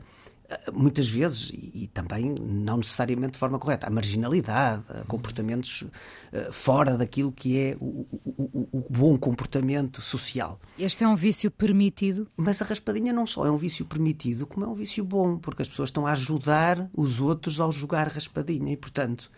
[0.74, 6.52] muitas vezes, e, e, também não necessariamente de forma correta, a marginalidade, a comportamentos uh,
[6.52, 10.60] fora daquilo que é o, o, o, bom comportamento social.
[10.78, 12.28] Este é um vício permitido?
[12.36, 15.62] Mas a raspadinha não só é um vício permitido, como é um vício bom, porque
[15.62, 19.32] as pessoas estão a ajudar os outros ao jogar raspadinha e, portanto.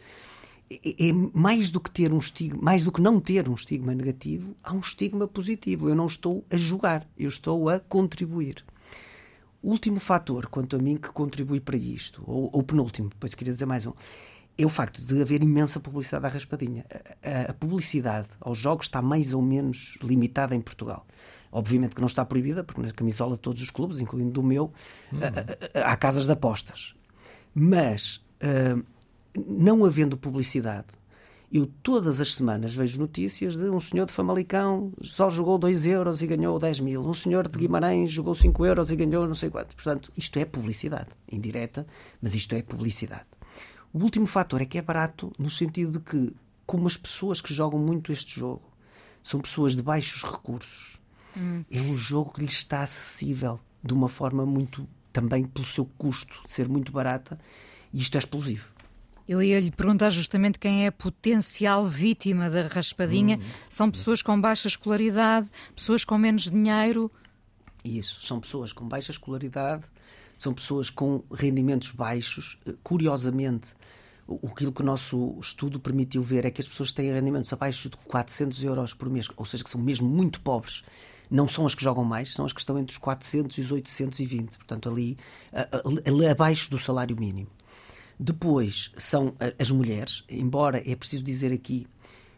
[0.74, 3.94] É, é mais do que ter um estigma, mais do que não ter um estigma
[3.94, 5.90] negativo, há um estigma positivo.
[5.90, 8.64] Eu não estou a jogar, eu estou a contribuir.
[9.62, 13.54] O último fator, quanto a mim, que contribui para isto, ou, ou penúltimo, depois queria
[13.54, 13.94] dizer mais um,
[14.58, 16.86] é o facto de haver imensa publicidade à raspadinha.
[17.24, 21.06] A, a, a, publicidade aos jogos está mais ou menos limitada em Portugal.
[21.52, 24.72] Obviamente que não está proibida, porque na camisola de todos os clubes, incluindo do meu,
[25.12, 25.20] hum.
[25.74, 26.96] há casas de apostas.
[27.54, 28.84] Mas, uh,
[29.46, 30.88] não havendo publicidade,
[31.52, 36.22] eu todas as semanas vejo notícias de um senhor de Famalicão só jogou 2 euros
[36.22, 37.02] e ganhou 10 mil.
[37.02, 39.76] Um senhor de Guimarães jogou 5 euros e ganhou não sei quanto.
[39.76, 41.10] Portanto, isto é publicidade.
[41.30, 41.86] Indireta,
[42.22, 43.26] mas isto é publicidade.
[43.92, 46.34] O último fator é que é barato no sentido de que,
[46.66, 48.64] como as pessoas que jogam muito este jogo
[49.22, 51.02] são pessoas de baixos recursos,
[51.38, 51.66] hum.
[51.70, 56.42] é um jogo que lhes está acessível de uma forma muito, também pelo seu custo,
[56.46, 57.38] ser muito barata,
[57.94, 58.72] e isto é explosivo.
[59.32, 63.38] Eu ia lhe perguntar justamente quem é a potencial vítima da raspadinha.
[63.38, 63.42] Hum.
[63.70, 67.10] São pessoas com baixa escolaridade, pessoas com menos dinheiro.
[67.82, 69.86] Isso, são pessoas com baixa escolaridade,
[70.36, 72.60] são pessoas com rendimentos baixos.
[72.84, 73.74] Curiosamente,
[74.52, 77.90] aquilo que o nosso estudo permitiu ver é que as pessoas que têm rendimentos abaixo
[77.90, 80.84] de 400 euros por mês, ou seja, que são mesmo muito pobres,
[81.30, 83.72] não são as que jogam mais, são as que estão entre os 400 e os
[83.72, 85.18] 820, portanto, ali,
[86.30, 87.48] abaixo do salário mínimo.
[88.24, 91.88] Depois são as mulheres, embora é preciso dizer aqui,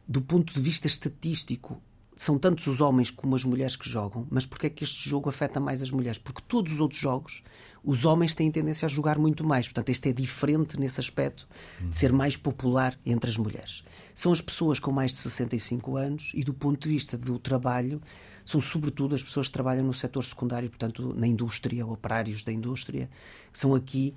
[0.07, 1.81] do ponto de vista estatístico,
[2.15, 5.27] são tantos os homens como as mulheres que jogam, mas porque é que este jogo
[5.27, 6.17] afeta mais as mulheres?
[6.17, 7.43] Porque todos os outros jogos,
[7.83, 9.67] os homens têm tendência a jogar muito mais.
[9.67, 11.45] Portanto, este é diferente nesse aspecto
[11.81, 13.83] de ser mais popular entre as mulheres.
[14.15, 18.01] São as pessoas com mais de 65 anos e, do ponto de vista do trabalho,
[18.45, 23.09] são sobretudo as pessoas que trabalham no setor secundário, portanto, na indústria, operários da indústria,
[23.51, 24.15] são aqui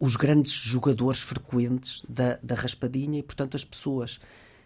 [0.00, 4.18] os grandes jogadores frequentes da, da raspadinha e, portanto, as pessoas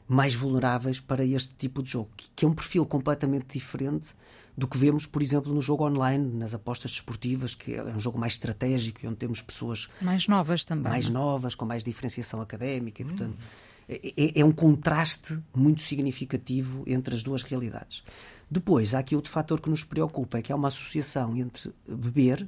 [0.09, 4.15] mais vulneráveis para este tipo de jogo, que é um perfil completamente diferente
[4.57, 8.19] do que vemos, por exemplo, no jogo online, nas apostas desportivas, que é um jogo
[8.19, 10.91] mais estratégico, onde temos pessoas mais novas também.
[10.91, 13.95] Mais novas, com mais diferenciação académica, e, portanto, hum.
[14.17, 18.03] é, é um contraste muito significativo entre as duas realidades.
[18.51, 22.47] Depois, há aqui outro fator que nos preocupa, é que há uma associação entre beber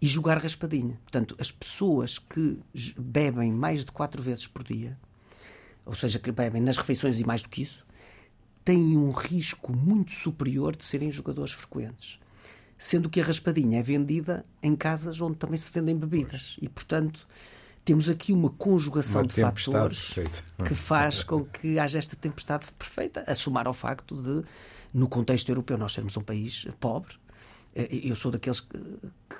[0.00, 0.98] e jogar raspadinha.
[1.02, 2.58] Portanto, as pessoas que
[2.98, 4.98] bebem mais de quatro vezes por dia,
[5.84, 7.86] ou seja, que bebem nas refeições e mais do que isso,
[8.64, 12.18] têm um risco muito superior de serem jogadores frequentes.
[12.76, 16.58] Sendo que a raspadinha é vendida em casas onde também se vendem bebidas.
[16.60, 17.26] E, portanto,
[17.84, 20.14] temos aqui uma conjugação uma de fatores
[20.66, 24.44] que faz com que haja esta tempestade perfeita, a somar ao facto de,
[24.92, 27.14] no contexto europeu, nós sermos um país pobre,
[27.76, 28.78] eu sou daqueles que,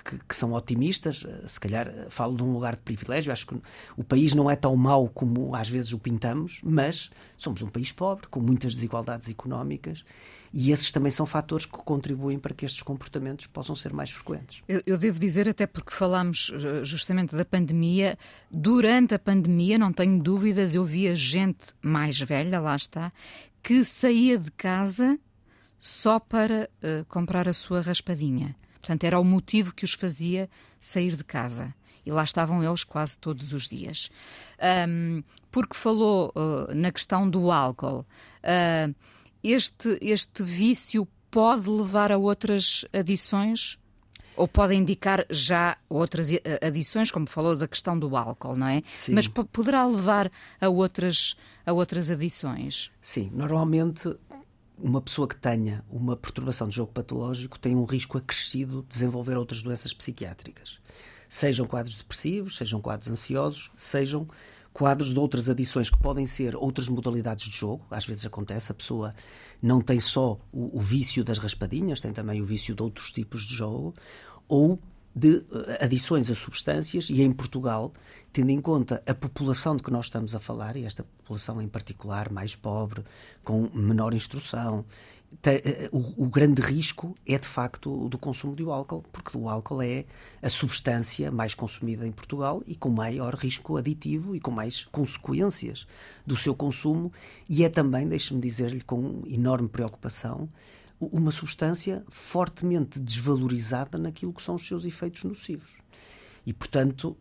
[0.04, 3.32] que, que, são otimistas, eh, se calhar eh, falo de um lugar de privilégio.
[3.32, 3.56] Acho que
[3.96, 7.92] o país não é tão mau como às vezes o pintamos, mas somos um país
[7.92, 10.04] pobre, com muitas desigualdades económicas.
[10.52, 14.62] E esses também são fatores que contribuem para que estes comportamentos possam ser mais frequentes.
[14.68, 18.16] Eu, eu devo dizer, até porque falámos justamente da pandemia,
[18.50, 23.12] durante a pandemia, não tenho dúvidas, eu via gente mais velha, lá está,
[23.62, 25.18] que saía de casa
[25.80, 28.56] só para uh, comprar a sua raspadinha.
[28.80, 30.48] Portanto, era o motivo que os fazia
[30.80, 31.74] sair de casa.
[32.04, 34.10] E lá estavam eles quase todos os dias.
[34.88, 38.06] Um, porque falou uh, na questão do álcool.
[38.44, 38.94] Uh,
[39.42, 43.76] este, este vício pode levar a outras adições?
[44.36, 46.28] Ou pode indicar já outras
[46.60, 48.82] adições, como falou da questão do álcool, não é?
[48.86, 49.14] Sim.
[49.14, 51.34] Mas poderá levar a outras,
[51.64, 52.90] a outras adições?
[53.00, 54.14] Sim, normalmente
[54.78, 59.36] uma pessoa que tenha uma perturbação de jogo patológico tem um risco acrescido de desenvolver
[59.36, 60.80] outras doenças psiquiátricas.
[61.28, 64.26] Sejam quadros depressivos, sejam quadros ansiosos, sejam
[64.72, 67.84] quadros de outras adições que podem ser outras modalidades de jogo.
[67.90, 69.14] Às vezes acontece, a pessoa
[69.62, 73.44] não tem só o, o vício das raspadinhas, tem também o vício de outros tipos
[73.46, 73.94] de jogo,
[74.46, 74.78] ou
[75.14, 77.90] de eh, adições a substâncias e em Portugal,
[78.36, 81.66] tendo em conta a população de que nós estamos a falar, e esta população em
[81.66, 83.02] particular mais pobre,
[83.42, 84.84] com menor instrução,
[85.42, 89.48] eh, eh, o, grande risco é de facto o do consumo do álcool, porque o
[89.48, 90.04] álcool é
[90.42, 95.86] a substância mais consumida em Portugal e com maior risco aditivo e com mais consequências
[96.26, 97.10] do seu consumo,
[97.48, 100.46] e é também, deixe-me dizer-lhe com enorme preocupação,
[101.00, 105.78] uma substância fortemente desvalorizada naquilo que são os seus efeitos nocivos.
[106.46, 107.16] E, portanto,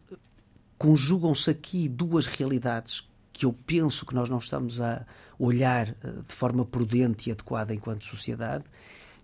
[0.78, 5.06] conjugam-se aqui duas realidades que eu penso que nós não estamos a
[5.38, 8.64] olhar eh, de forma prudente e adequada enquanto sociedade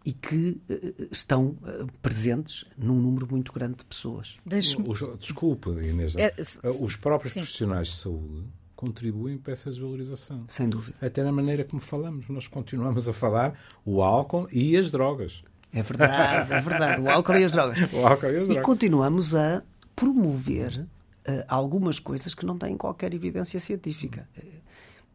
[0.06, 4.40] e que uh, estão uh, presentes num número muito grande de pessoas.
[4.46, 6.16] Desculpe, Inês.
[6.16, 6.34] É,
[6.82, 7.42] os próprios Sim.
[7.42, 10.40] profissionais de saúde contribuem para essa desvalorização.
[10.48, 10.98] Sem dúvida.
[11.00, 12.28] Até na maneira como falamos.
[12.30, 13.54] Nós continuamos a falar
[13.86, 15.44] o álcool e as drogas.
[15.72, 17.02] É verdade, é verdade.
[17.02, 17.78] O álcool e as drogas.
[17.94, 18.58] O álcool e as drogas.
[18.58, 19.62] E continuamos a
[19.96, 20.88] promover
[21.48, 24.28] algumas coisas que não têm qualquer evidência científica.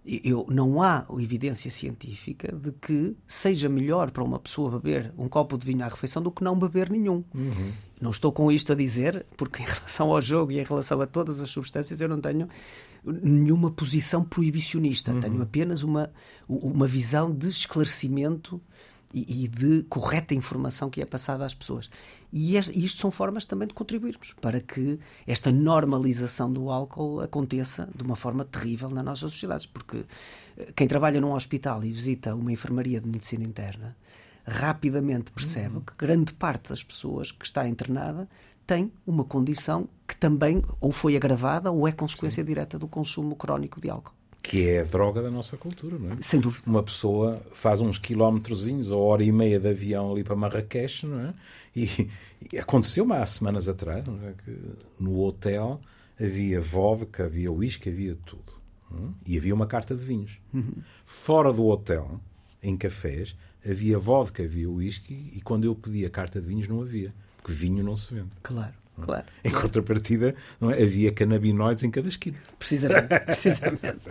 [0.05, 5.59] Eu, não há evidência científica de que seja melhor para uma pessoa beber um copo
[5.59, 7.24] de vinho à refeição do que não beber nenhum.
[7.35, 7.72] Uhum.
[8.00, 11.07] Não estou com isto a dizer, porque em relação ao jogo e em relação a
[11.07, 12.48] todas as substâncias eu não tenho
[13.05, 15.12] nenhuma posição proibicionista.
[15.12, 15.20] Uhum.
[15.20, 16.11] Tenho apenas uma,
[16.48, 18.61] uma visão de esclarecimento
[19.16, 21.88] e, e, de correta informação que é passada às pessoas.
[22.31, 27.88] E, este, isto são formas também de contribuirmos para que esta normalização do álcool aconteça
[27.94, 29.64] de uma forma terrível nas nossas sociedades.
[29.64, 30.05] Porque
[30.59, 33.96] eh, quem trabalha num hospital e visita uma enfermaria de medicina interna
[34.46, 35.81] rapidamente percebe uhum.
[35.81, 38.29] que grande parte das pessoas que está internada
[38.66, 42.46] tem uma condição que também ou foi agravada ou é consequência Sim.
[42.46, 44.15] direta do consumo crónico de álcool.
[44.48, 46.16] Que é a droga da nossa cultura, não é?
[46.20, 46.62] Sem dúvida.
[46.66, 51.20] Uma pessoa faz uns quilómetrozinhos ou hora e meia de avião ali para Marrakech, não
[51.20, 51.35] é?
[51.74, 52.09] E,
[52.52, 54.35] e aconteceu-me há semanas atrás, é?
[54.44, 54.59] que
[55.00, 55.80] no hotel
[56.18, 58.52] havia vodka, havia uísque, havia tudo.
[58.92, 59.32] É?
[59.32, 60.38] E havia uma carta de vinhos.
[60.54, 60.74] Uhum.
[61.04, 62.20] Fora do hotel,
[62.62, 63.37] em cafés,
[63.68, 67.12] havia vodka, havia uísque, e quando eu pedi a carta de vinhos não havia
[67.46, 68.30] porque vinho não se vende.
[68.42, 68.74] Claro.
[69.00, 69.26] Claro.
[69.44, 70.82] Em contrapartida, não é?
[70.82, 72.38] havia canabinoides em cada esquina.
[72.59, 73.09] Precisamente.
[73.26, 74.09] precisamente.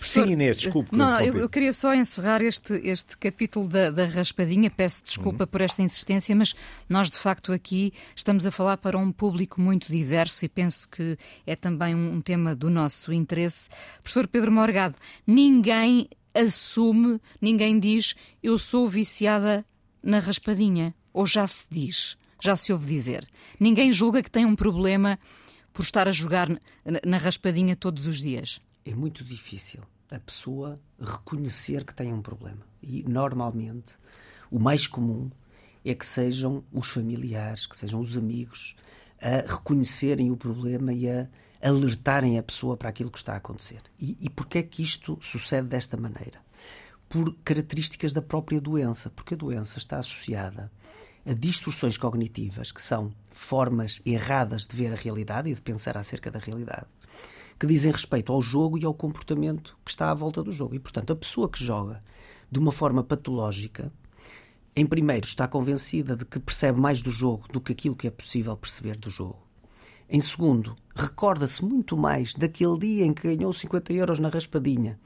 [0.00, 0.96] Sim, Inês, desculpe.
[0.96, 4.70] Não, eu, eu, queria só encerrar este, este capítulo da, da raspadinha.
[4.70, 5.50] Peço desculpa uhum.
[5.50, 6.54] por esta insistência, mas
[6.88, 11.18] nós, de facto, aqui estamos a falar para um público muito diverso e penso que
[11.46, 13.68] é também um, um tema do nosso interesse.
[14.02, 19.64] Professor Pedro Morgado, ninguém assume, ninguém diz eu sou viciada
[20.02, 20.94] na raspadinha.
[21.12, 23.28] Ou já se diz, já se ouve dizer.
[23.58, 25.18] Ninguém julga que tem um problema
[25.72, 26.48] por estar a jogar
[27.04, 28.60] na raspadinha todos os dias.
[28.84, 32.66] É muito difícil a pessoa reconhecer que tem um problema.
[32.82, 33.96] E normalmente
[34.50, 35.30] o mais comum
[35.84, 38.76] é que sejam os familiares, que sejam os amigos
[39.20, 41.28] a reconhecerem o problema e a
[41.62, 43.82] alertarem a pessoa para aquilo que está a acontecer.
[43.98, 46.40] E, e porquê é que isto sucede desta maneira?
[47.08, 50.70] Por características da própria doença, porque a doença está associada
[51.24, 56.30] a distorções cognitivas, que são formas erradas de ver a realidade e de pensar acerca
[56.30, 56.86] da realidade,
[57.58, 60.74] que dizem respeito ao jogo e ao comportamento que está à volta do jogo.
[60.74, 62.00] E, portanto, a pessoa que joga
[62.50, 63.92] de uma forma patológica,
[64.74, 68.10] em primeiro, está convencida de que percebe mais do jogo do que aquilo que é
[68.10, 69.38] possível perceber do jogo.
[70.08, 74.98] Em segundo, recorda-se muito mais daquele dia em que ganhou 50 euros na raspadinha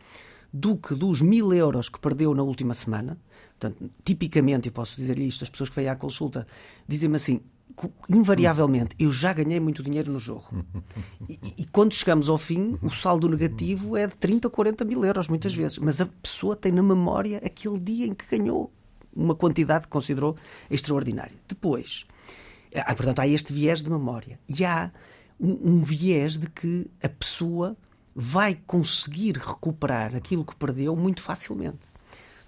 [0.56, 3.18] do que dos mil euros que perdeu na última semana.
[3.64, 6.46] Portanto, tipicamente, eu posso dizer-lhe isto, as pessoas que vêm à consulta
[6.86, 7.40] dizem-me assim,
[8.10, 10.46] invariavelmente, eu já ganhei muito dinheiro no jogo.
[11.26, 15.02] E, e, quando chegamos ao fim, o saldo negativo é de 30 ou 40 mil
[15.06, 15.78] euros, muitas vezes.
[15.78, 18.70] Mas a pessoa tem na memória aquele dia em que ganhou
[19.16, 20.36] uma quantidade que considerou
[20.70, 21.32] extraordinária.
[21.48, 22.04] Depois,
[22.74, 24.38] há, portanto, há este viés de memória.
[24.46, 24.92] E há
[25.40, 27.74] um, um viés de que a pessoa
[28.14, 31.93] vai conseguir recuperar aquilo que perdeu muito facilmente.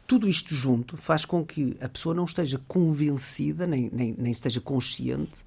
[0.07, 4.61] Tudo isto junto faz com que a pessoa não esteja convencida, nem, nem, nem esteja
[4.61, 5.45] consciente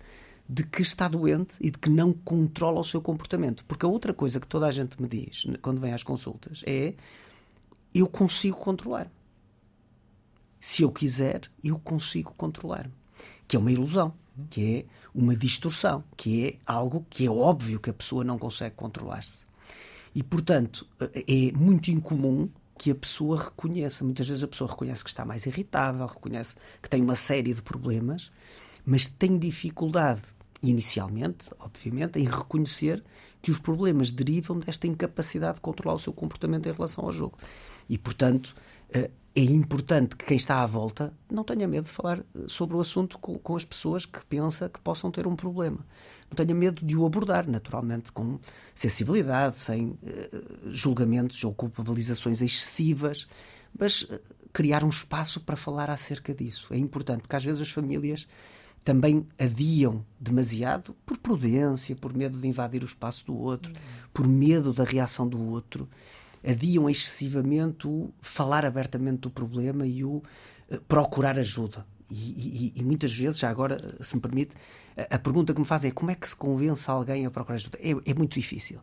[0.48, 3.64] de que está doente e de que não controla o seu comportamento.
[3.66, 6.96] Porque a outra coisa que toda a gente me diz quando vem às consultas é
[7.94, 9.12] eu consigo controlar.
[10.60, 12.90] Se eu quiser, eu consigo controlar.
[13.48, 14.14] Que é uma ilusão,
[14.50, 18.76] que é uma distorção, que é algo que é óbvio que a pessoa não consegue
[18.76, 19.46] controlar-se.
[20.14, 22.50] E, portanto, é muito incomum
[22.80, 24.06] que a pessoa reconheça.
[24.06, 27.62] Muitas vezes a pessoa reconhece que está mais irritável, reconhece que tem uma série de
[27.62, 28.32] problemas,
[28.86, 30.22] mas tem dificuldade,
[30.64, 33.04] inicialmente, obviamente, em reconhecer
[33.42, 37.38] que os problemas derivam desta incapacidade de controlar o seu comportamento em relação ao jogo.
[37.90, 38.56] E, portanto,
[38.94, 42.76] eh, é importante que quem está à volta não tenha medo de falar eh, sobre
[42.76, 45.86] o assunto com, com, as pessoas que pensa que possam ter um problema.
[46.30, 48.40] Não tenha medo de o abordar, naturalmente, com
[48.74, 49.98] sensibilidade, sem uh,
[50.66, 53.28] julgamentos ou culpabilizações excessivas,
[53.78, 54.20] mas uh,
[54.52, 56.68] criar um espaço para falar acerca disso.
[56.72, 58.28] É importante, porque às vezes as famílias
[58.84, 63.72] também adiam demasiado por prudência, por medo de invadir o espaço do outro,
[64.14, 65.88] por medo da reação do outro
[66.44, 70.18] adiam excessivamente o falar abertamente do problema e o
[70.70, 71.86] uh, procurar ajuda.
[72.10, 74.56] E, e, e, muitas vezes, já agora, se me permite,
[74.98, 77.56] a, a, pergunta que me fazem é como é que se convence alguém a procurar
[77.56, 77.78] ajuda?
[77.82, 78.80] É, é muito difícil.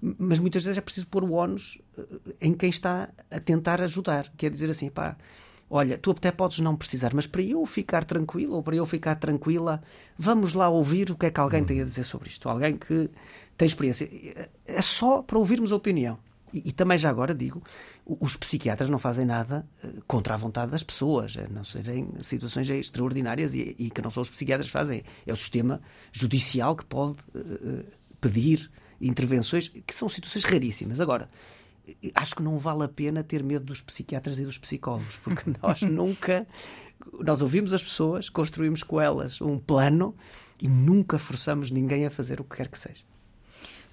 [0.00, 4.32] Mas muitas vezes é preciso pôr o ónus uh, em quem está a tentar ajudar.
[4.36, 5.16] Quer dizer assim, pá,
[5.68, 9.16] olha, tu até podes não precisar, mas para eu ficar tranquilo ou para eu ficar
[9.16, 9.82] tranquila,
[10.16, 12.48] vamos lá ouvir o que é que alguém tem a dizer sobre isto.
[12.48, 13.10] Alguém que
[13.56, 14.08] tem experiência.
[14.66, 16.18] É só para ouvirmos a opinião.
[16.52, 17.62] E, e, também já agora digo,
[18.06, 22.68] os psiquiatras não fazem nada uh, contra a vontade das pessoas, a não serem situações
[22.68, 25.80] extraordinárias e, e, que não são os psiquiatras que fazem, é o sistema
[26.12, 27.84] judicial que pode uh,
[28.20, 31.00] pedir intervenções que são situações raríssimas.
[31.00, 31.28] Agora,
[32.14, 35.82] acho que não vale a pena ter medo dos psiquiatras e dos psicólogos, porque nós
[35.82, 36.46] nunca
[37.20, 40.14] nós ouvimos as pessoas, construímos com elas um plano
[40.60, 43.02] e nunca forçamos ninguém a fazer o que quer que seja.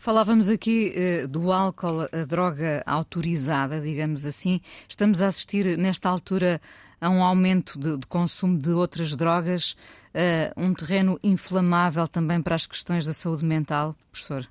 [0.01, 4.61] Falávamos aqui uh, do álcool, a droga autorizada, digamos assim.
[4.87, 6.61] Estamos a assistir, nesta altura,
[7.01, 9.75] a um aumento de, de consumo de outras drogas,
[10.15, 14.47] uh, um terreno inflamável também para as questões da saúde mental, professor?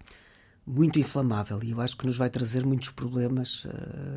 [0.66, 3.70] Muito inflamável e eu acho que nos vai trazer muitos problemas uh,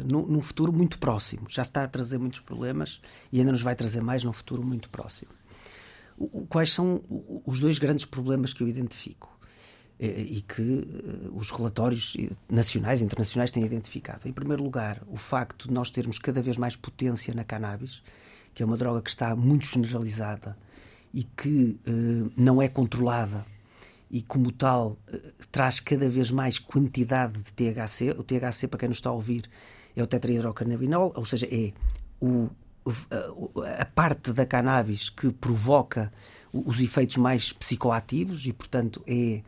[0.04, 1.46] no, num futuro muito próximo.
[1.48, 3.00] Já está a trazer muitos problemas
[3.32, 5.32] e ainda nos vai trazer mais num futuro muito próximo.
[6.18, 7.02] O, quais são
[7.46, 9.31] os dois grandes problemas que eu identifico?
[10.08, 12.18] E que eh, os relatórios
[12.49, 14.28] nacionais e internacionais têm identificado.
[14.28, 18.02] Em primeiro lugar, o facto de nós termos cada vez mais potência na cannabis,
[18.54, 20.58] que é uma droga que está muito generalizada
[21.14, 21.78] e que
[22.36, 23.45] não é controlada
[24.10, 24.97] e, como tal,
[25.52, 28.12] traz cada vez mais quantidade de THC.
[28.12, 29.49] O THC, para quem nos está a ouvir,
[29.95, 31.72] é o tetrahidrocannabinol, ou seja, é
[32.20, 32.49] o,
[33.80, 36.12] a parte da cannabis que provoca
[36.52, 39.41] os efeitos mais psicoativos e, portanto, é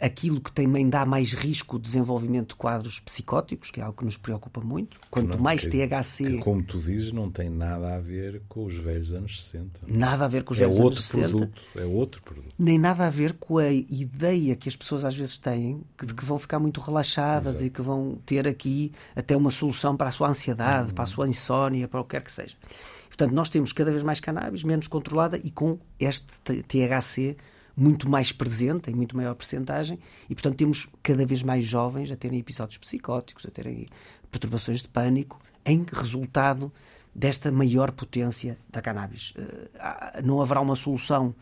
[0.00, 4.04] aquilo que também dá mais risco de desenvolvimento de quadros psicóticos, que é algo que
[4.04, 5.00] nos preocupa muito.
[5.10, 6.24] Quanto não, mais que, THC.
[6.24, 9.80] Que, como tu dizes, não tem nada a ver com os velhos anos 60.
[9.86, 11.28] Nada a ver com os é velhos anos 60.
[11.28, 12.54] Produto, é outro produto.
[12.58, 16.24] Nem nada a ver com a ideia que as pessoas às vezes têm de que
[16.24, 17.64] vão ficar muito relaxadas Exato.
[17.64, 20.94] e que vão ter aqui até uma solução para a sua ansiedade, uhum.
[20.94, 22.56] para a sua insónia, para o que quer que seja.
[23.08, 27.36] Portanto, nós temos cada vez mais cannabis, menos controlada e com este THC
[27.78, 32.16] muito mais presente, em muito maior percentagem, e portanto temos cada vez mais jovens a
[32.16, 33.86] terem episódios psicóticos, a terem
[34.32, 36.72] perturbações de pânico, em resultado
[37.14, 39.32] desta maior potência da cannabis.
[39.36, 41.34] Eh, não haverá uma solução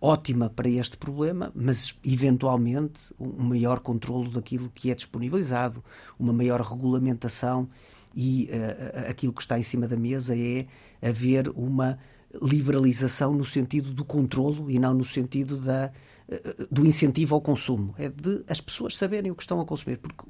[0.00, 5.84] ótima para este problema, mas eventualmente um maior controlo daquilo que é disponibilizado,
[6.18, 7.68] uma maior regulamentação
[8.14, 10.66] e uh, aquilo que está em cima da mesa é
[11.02, 11.98] haver uma
[12.42, 15.90] liberalização no sentido do controlo e não no sentido da,
[16.28, 17.94] eh, do incentivo ao consumo.
[17.98, 19.98] É de as pessoas saberem o que estão a consumir.
[19.98, 20.24] Porque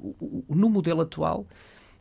[0.49, 1.45] no modelo atual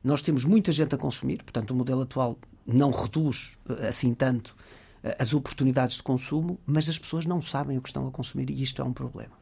[0.02, 4.54] nós temos muita gente a consumir, portanto o modelo atual não reduz eh, assim tanto
[5.02, 8.50] eh, as oportunidades de consumo, mas as pessoas não sabem o que estão a consumir
[8.50, 9.36] e isto é um problema.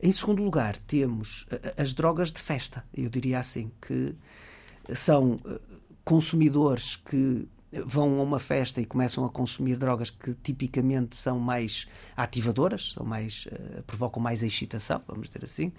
[0.00, 1.44] Em segundo lugar, temos
[1.76, 4.14] as drogas de festa, eu diria assim, que
[4.94, 5.36] são
[6.04, 11.86] consumidores que vão a uma festa e começam a consumir drogas que tipicamente são mais
[12.16, 15.72] ativadoras, são mais, uh, provocam mais excitação, vamos dizer assim,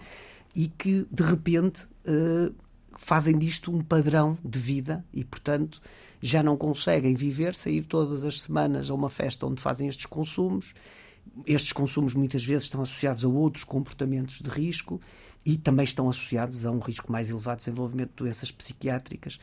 [0.56, 2.54] e que de repente uh,
[2.96, 5.82] fazem disto um padrão de vida e, portanto,
[6.22, 10.74] já não conseguem viver, sair todas as semanas a uma festa onde fazem estes consumos.
[11.46, 15.00] Estes consumos muitas vezes estão associados a outros comportamentos de risco
[15.46, 19.40] e também estão associados a um risco mais elevado de desenvolvimento de doenças psiquiátricas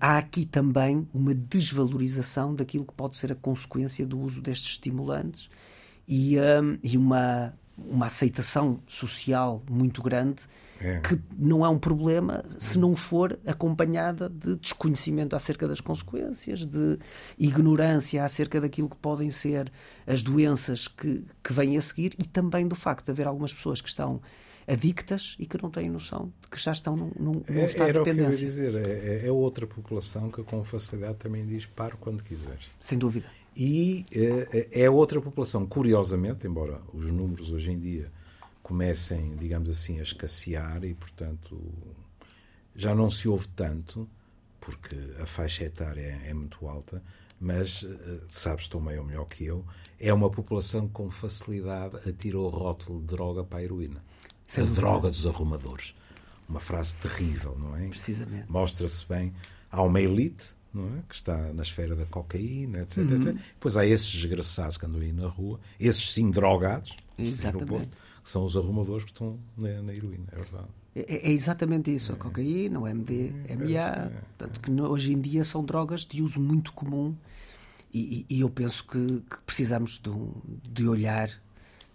[0.00, 5.48] há aqui também uma desvalorização daquilo que pode ser a consequência do uso destes estimulantes
[6.06, 10.44] e, um, e uma, uma aceitação social muito grande
[10.80, 11.00] é.
[11.00, 16.98] que não é um problema se não for acompanhada de desconhecimento acerca das consequências, de
[17.38, 19.72] ignorância acerca daquilo que podem ser
[20.06, 23.80] as doenças que, que vêm a seguir e também do facto de haver algumas pessoas
[23.80, 24.20] que estão
[24.66, 27.92] adictas e que não têm noção de que já estão num, num, num é, estado
[27.92, 28.48] de dependência.
[28.48, 31.96] O que eu ia dizer, é, é, outra população que com facilidade também diz para
[31.96, 32.70] quando quiseres.
[32.80, 33.30] Sem dúvida.
[33.56, 38.10] E é, é outra população, curiosamente, embora os números hoje em dia
[38.62, 41.60] comecem, digamos assim, a escassear e, portanto,
[42.74, 44.08] já não se ouve tanto,
[44.60, 47.02] porque a faixa etária é, é muito alta,
[47.38, 49.64] mas, eh, sabes tão bem ou melhor que eu,
[50.00, 54.02] é uma população que com facilidade atira o rótulo de droga para a heroína.
[54.54, 55.94] Sem a droga dos arrumadores.
[56.48, 57.88] Uma frase terrível, não é?
[57.88, 58.50] Precisamente.
[58.50, 59.32] Mostra-se bem.
[59.70, 61.02] Há uma elite, é?
[61.08, 63.14] Que está na esfera da cocaína, etc, uhum.
[63.14, 63.34] etc.
[63.34, 67.88] Depois há esses desgraçados que andam aí na rua, esses sim drogados, Exatamente.
[68.22, 70.68] que são os arrumadores que estão na, na heroína, é verdade.
[70.96, 72.18] É, é, exatamente isso, a é.
[72.18, 76.40] cocaína, o MD, é, MA, é, portanto, que hoje em dia são drogas de uso
[76.40, 77.14] muito comum
[77.92, 80.32] e, e eu penso que, que precisamos de, um,
[80.68, 81.30] de olhar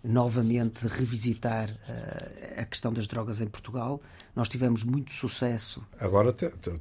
[0.03, 4.01] novamente revisitar uh, a questão das drogas em Portugal.
[4.35, 5.85] Nós tivemos muito sucesso.
[5.99, 6.33] Agora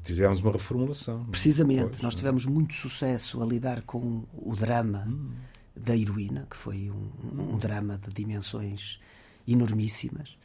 [0.04, 1.24] tivemos uma reformulação.
[1.26, 5.30] Precisamente, depois, nós tivemos muito sucesso a lidar com o drama hum.
[5.74, 9.00] da heroína, que foi um, um, drama de dimensões
[9.46, 10.36] enormíssimas.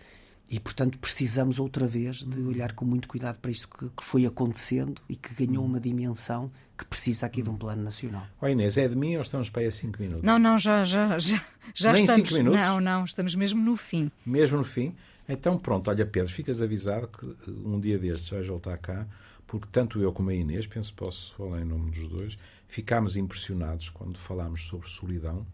[0.50, 2.48] E, portanto, precisamos outra vez de hum.
[2.48, 5.68] olhar com muito cuidado para isto que, que foi acontecendo e que ganhou hum.
[5.68, 8.26] uma dimensão que precisa aqui de um plano nacional.
[8.42, 10.24] Oh Inês, é de mim ou estamos para aí a 5 minutos?
[10.24, 12.30] Não, não, já, já, já, já Nem estamos.
[12.30, 12.60] 5 minutos?
[12.60, 14.12] Não, não, estamos mesmo no fim.
[14.26, 14.96] Mesmo no fim?
[15.28, 19.08] Então pronto, olha Pedro, ficas avisado que um dia destes vais voltar cá,
[19.48, 22.38] porque tanto eu como a Inês, penso que posso falar em nome dos dois,
[22.68, 25.46] ficámos impressionados quando falámos sobre solidão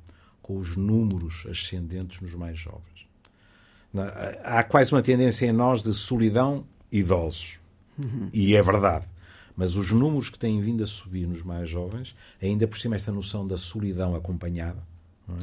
[0.42, 3.09] com os números ascendentes nos mais jovens.
[4.44, 7.60] Há quase uma tendência em nós de solidão idosos.
[7.98, 8.30] Uhum.
[8.34, 9.06] E é verdade.
[9.56, 13.12] Mas os números que têm vindo a subir nos mais jovens, ainda por cima esta
[13.12, 14.82] noção da solidão acompanhada,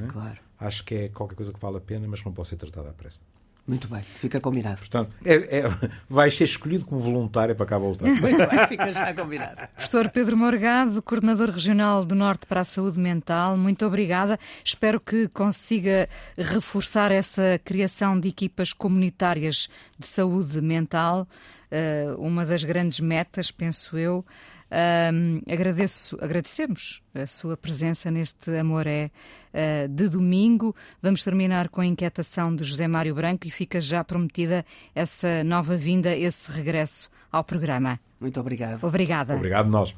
[0.02, 0.06] é?
[0.06, 0.38] claro.
[0.58, 2.90] acho que é qualquer coisa que vale a pena, mas que não pode ser tratada
[2.90, 3.20] à pressa.
[3.66, 4.78] Muito bem, fica combinado.
[4.78, 5.62] Portanto, é, é,
[6.08, 8.06] vai ser escolhido como voluntário para cá voltar.
[8.06, 9.56] Muito bem, fica já combinado.
[9.74, 14.38] Professor Pedro Morgado, coordenador regional do Norte para a Saúde Mental, muito obrigada.
[14.64, 16.08] Espero que consiga
[16.38, 21.26] reforçar essa criação de equipas comunitárias de saúde mental
[21.70, 24.24] uh, uma das grandes metas, penso eu.
[24.68, 29.10] Um, agradeço, agradecemos a sua presença neste Amoré
[29.54, 30.74] uh, de domingo.
[31.00, 34.64] Vamos terminar com a inquietação de José Mário Branco e fica já prometida
[34.94, 38.00] essa nova vinda, esse regresso ao programa.
[38.20, 38.82] Muito obrigado.
[38.84, 39.34] Obrigada.
[39.34, 39.94] Obrigado nós.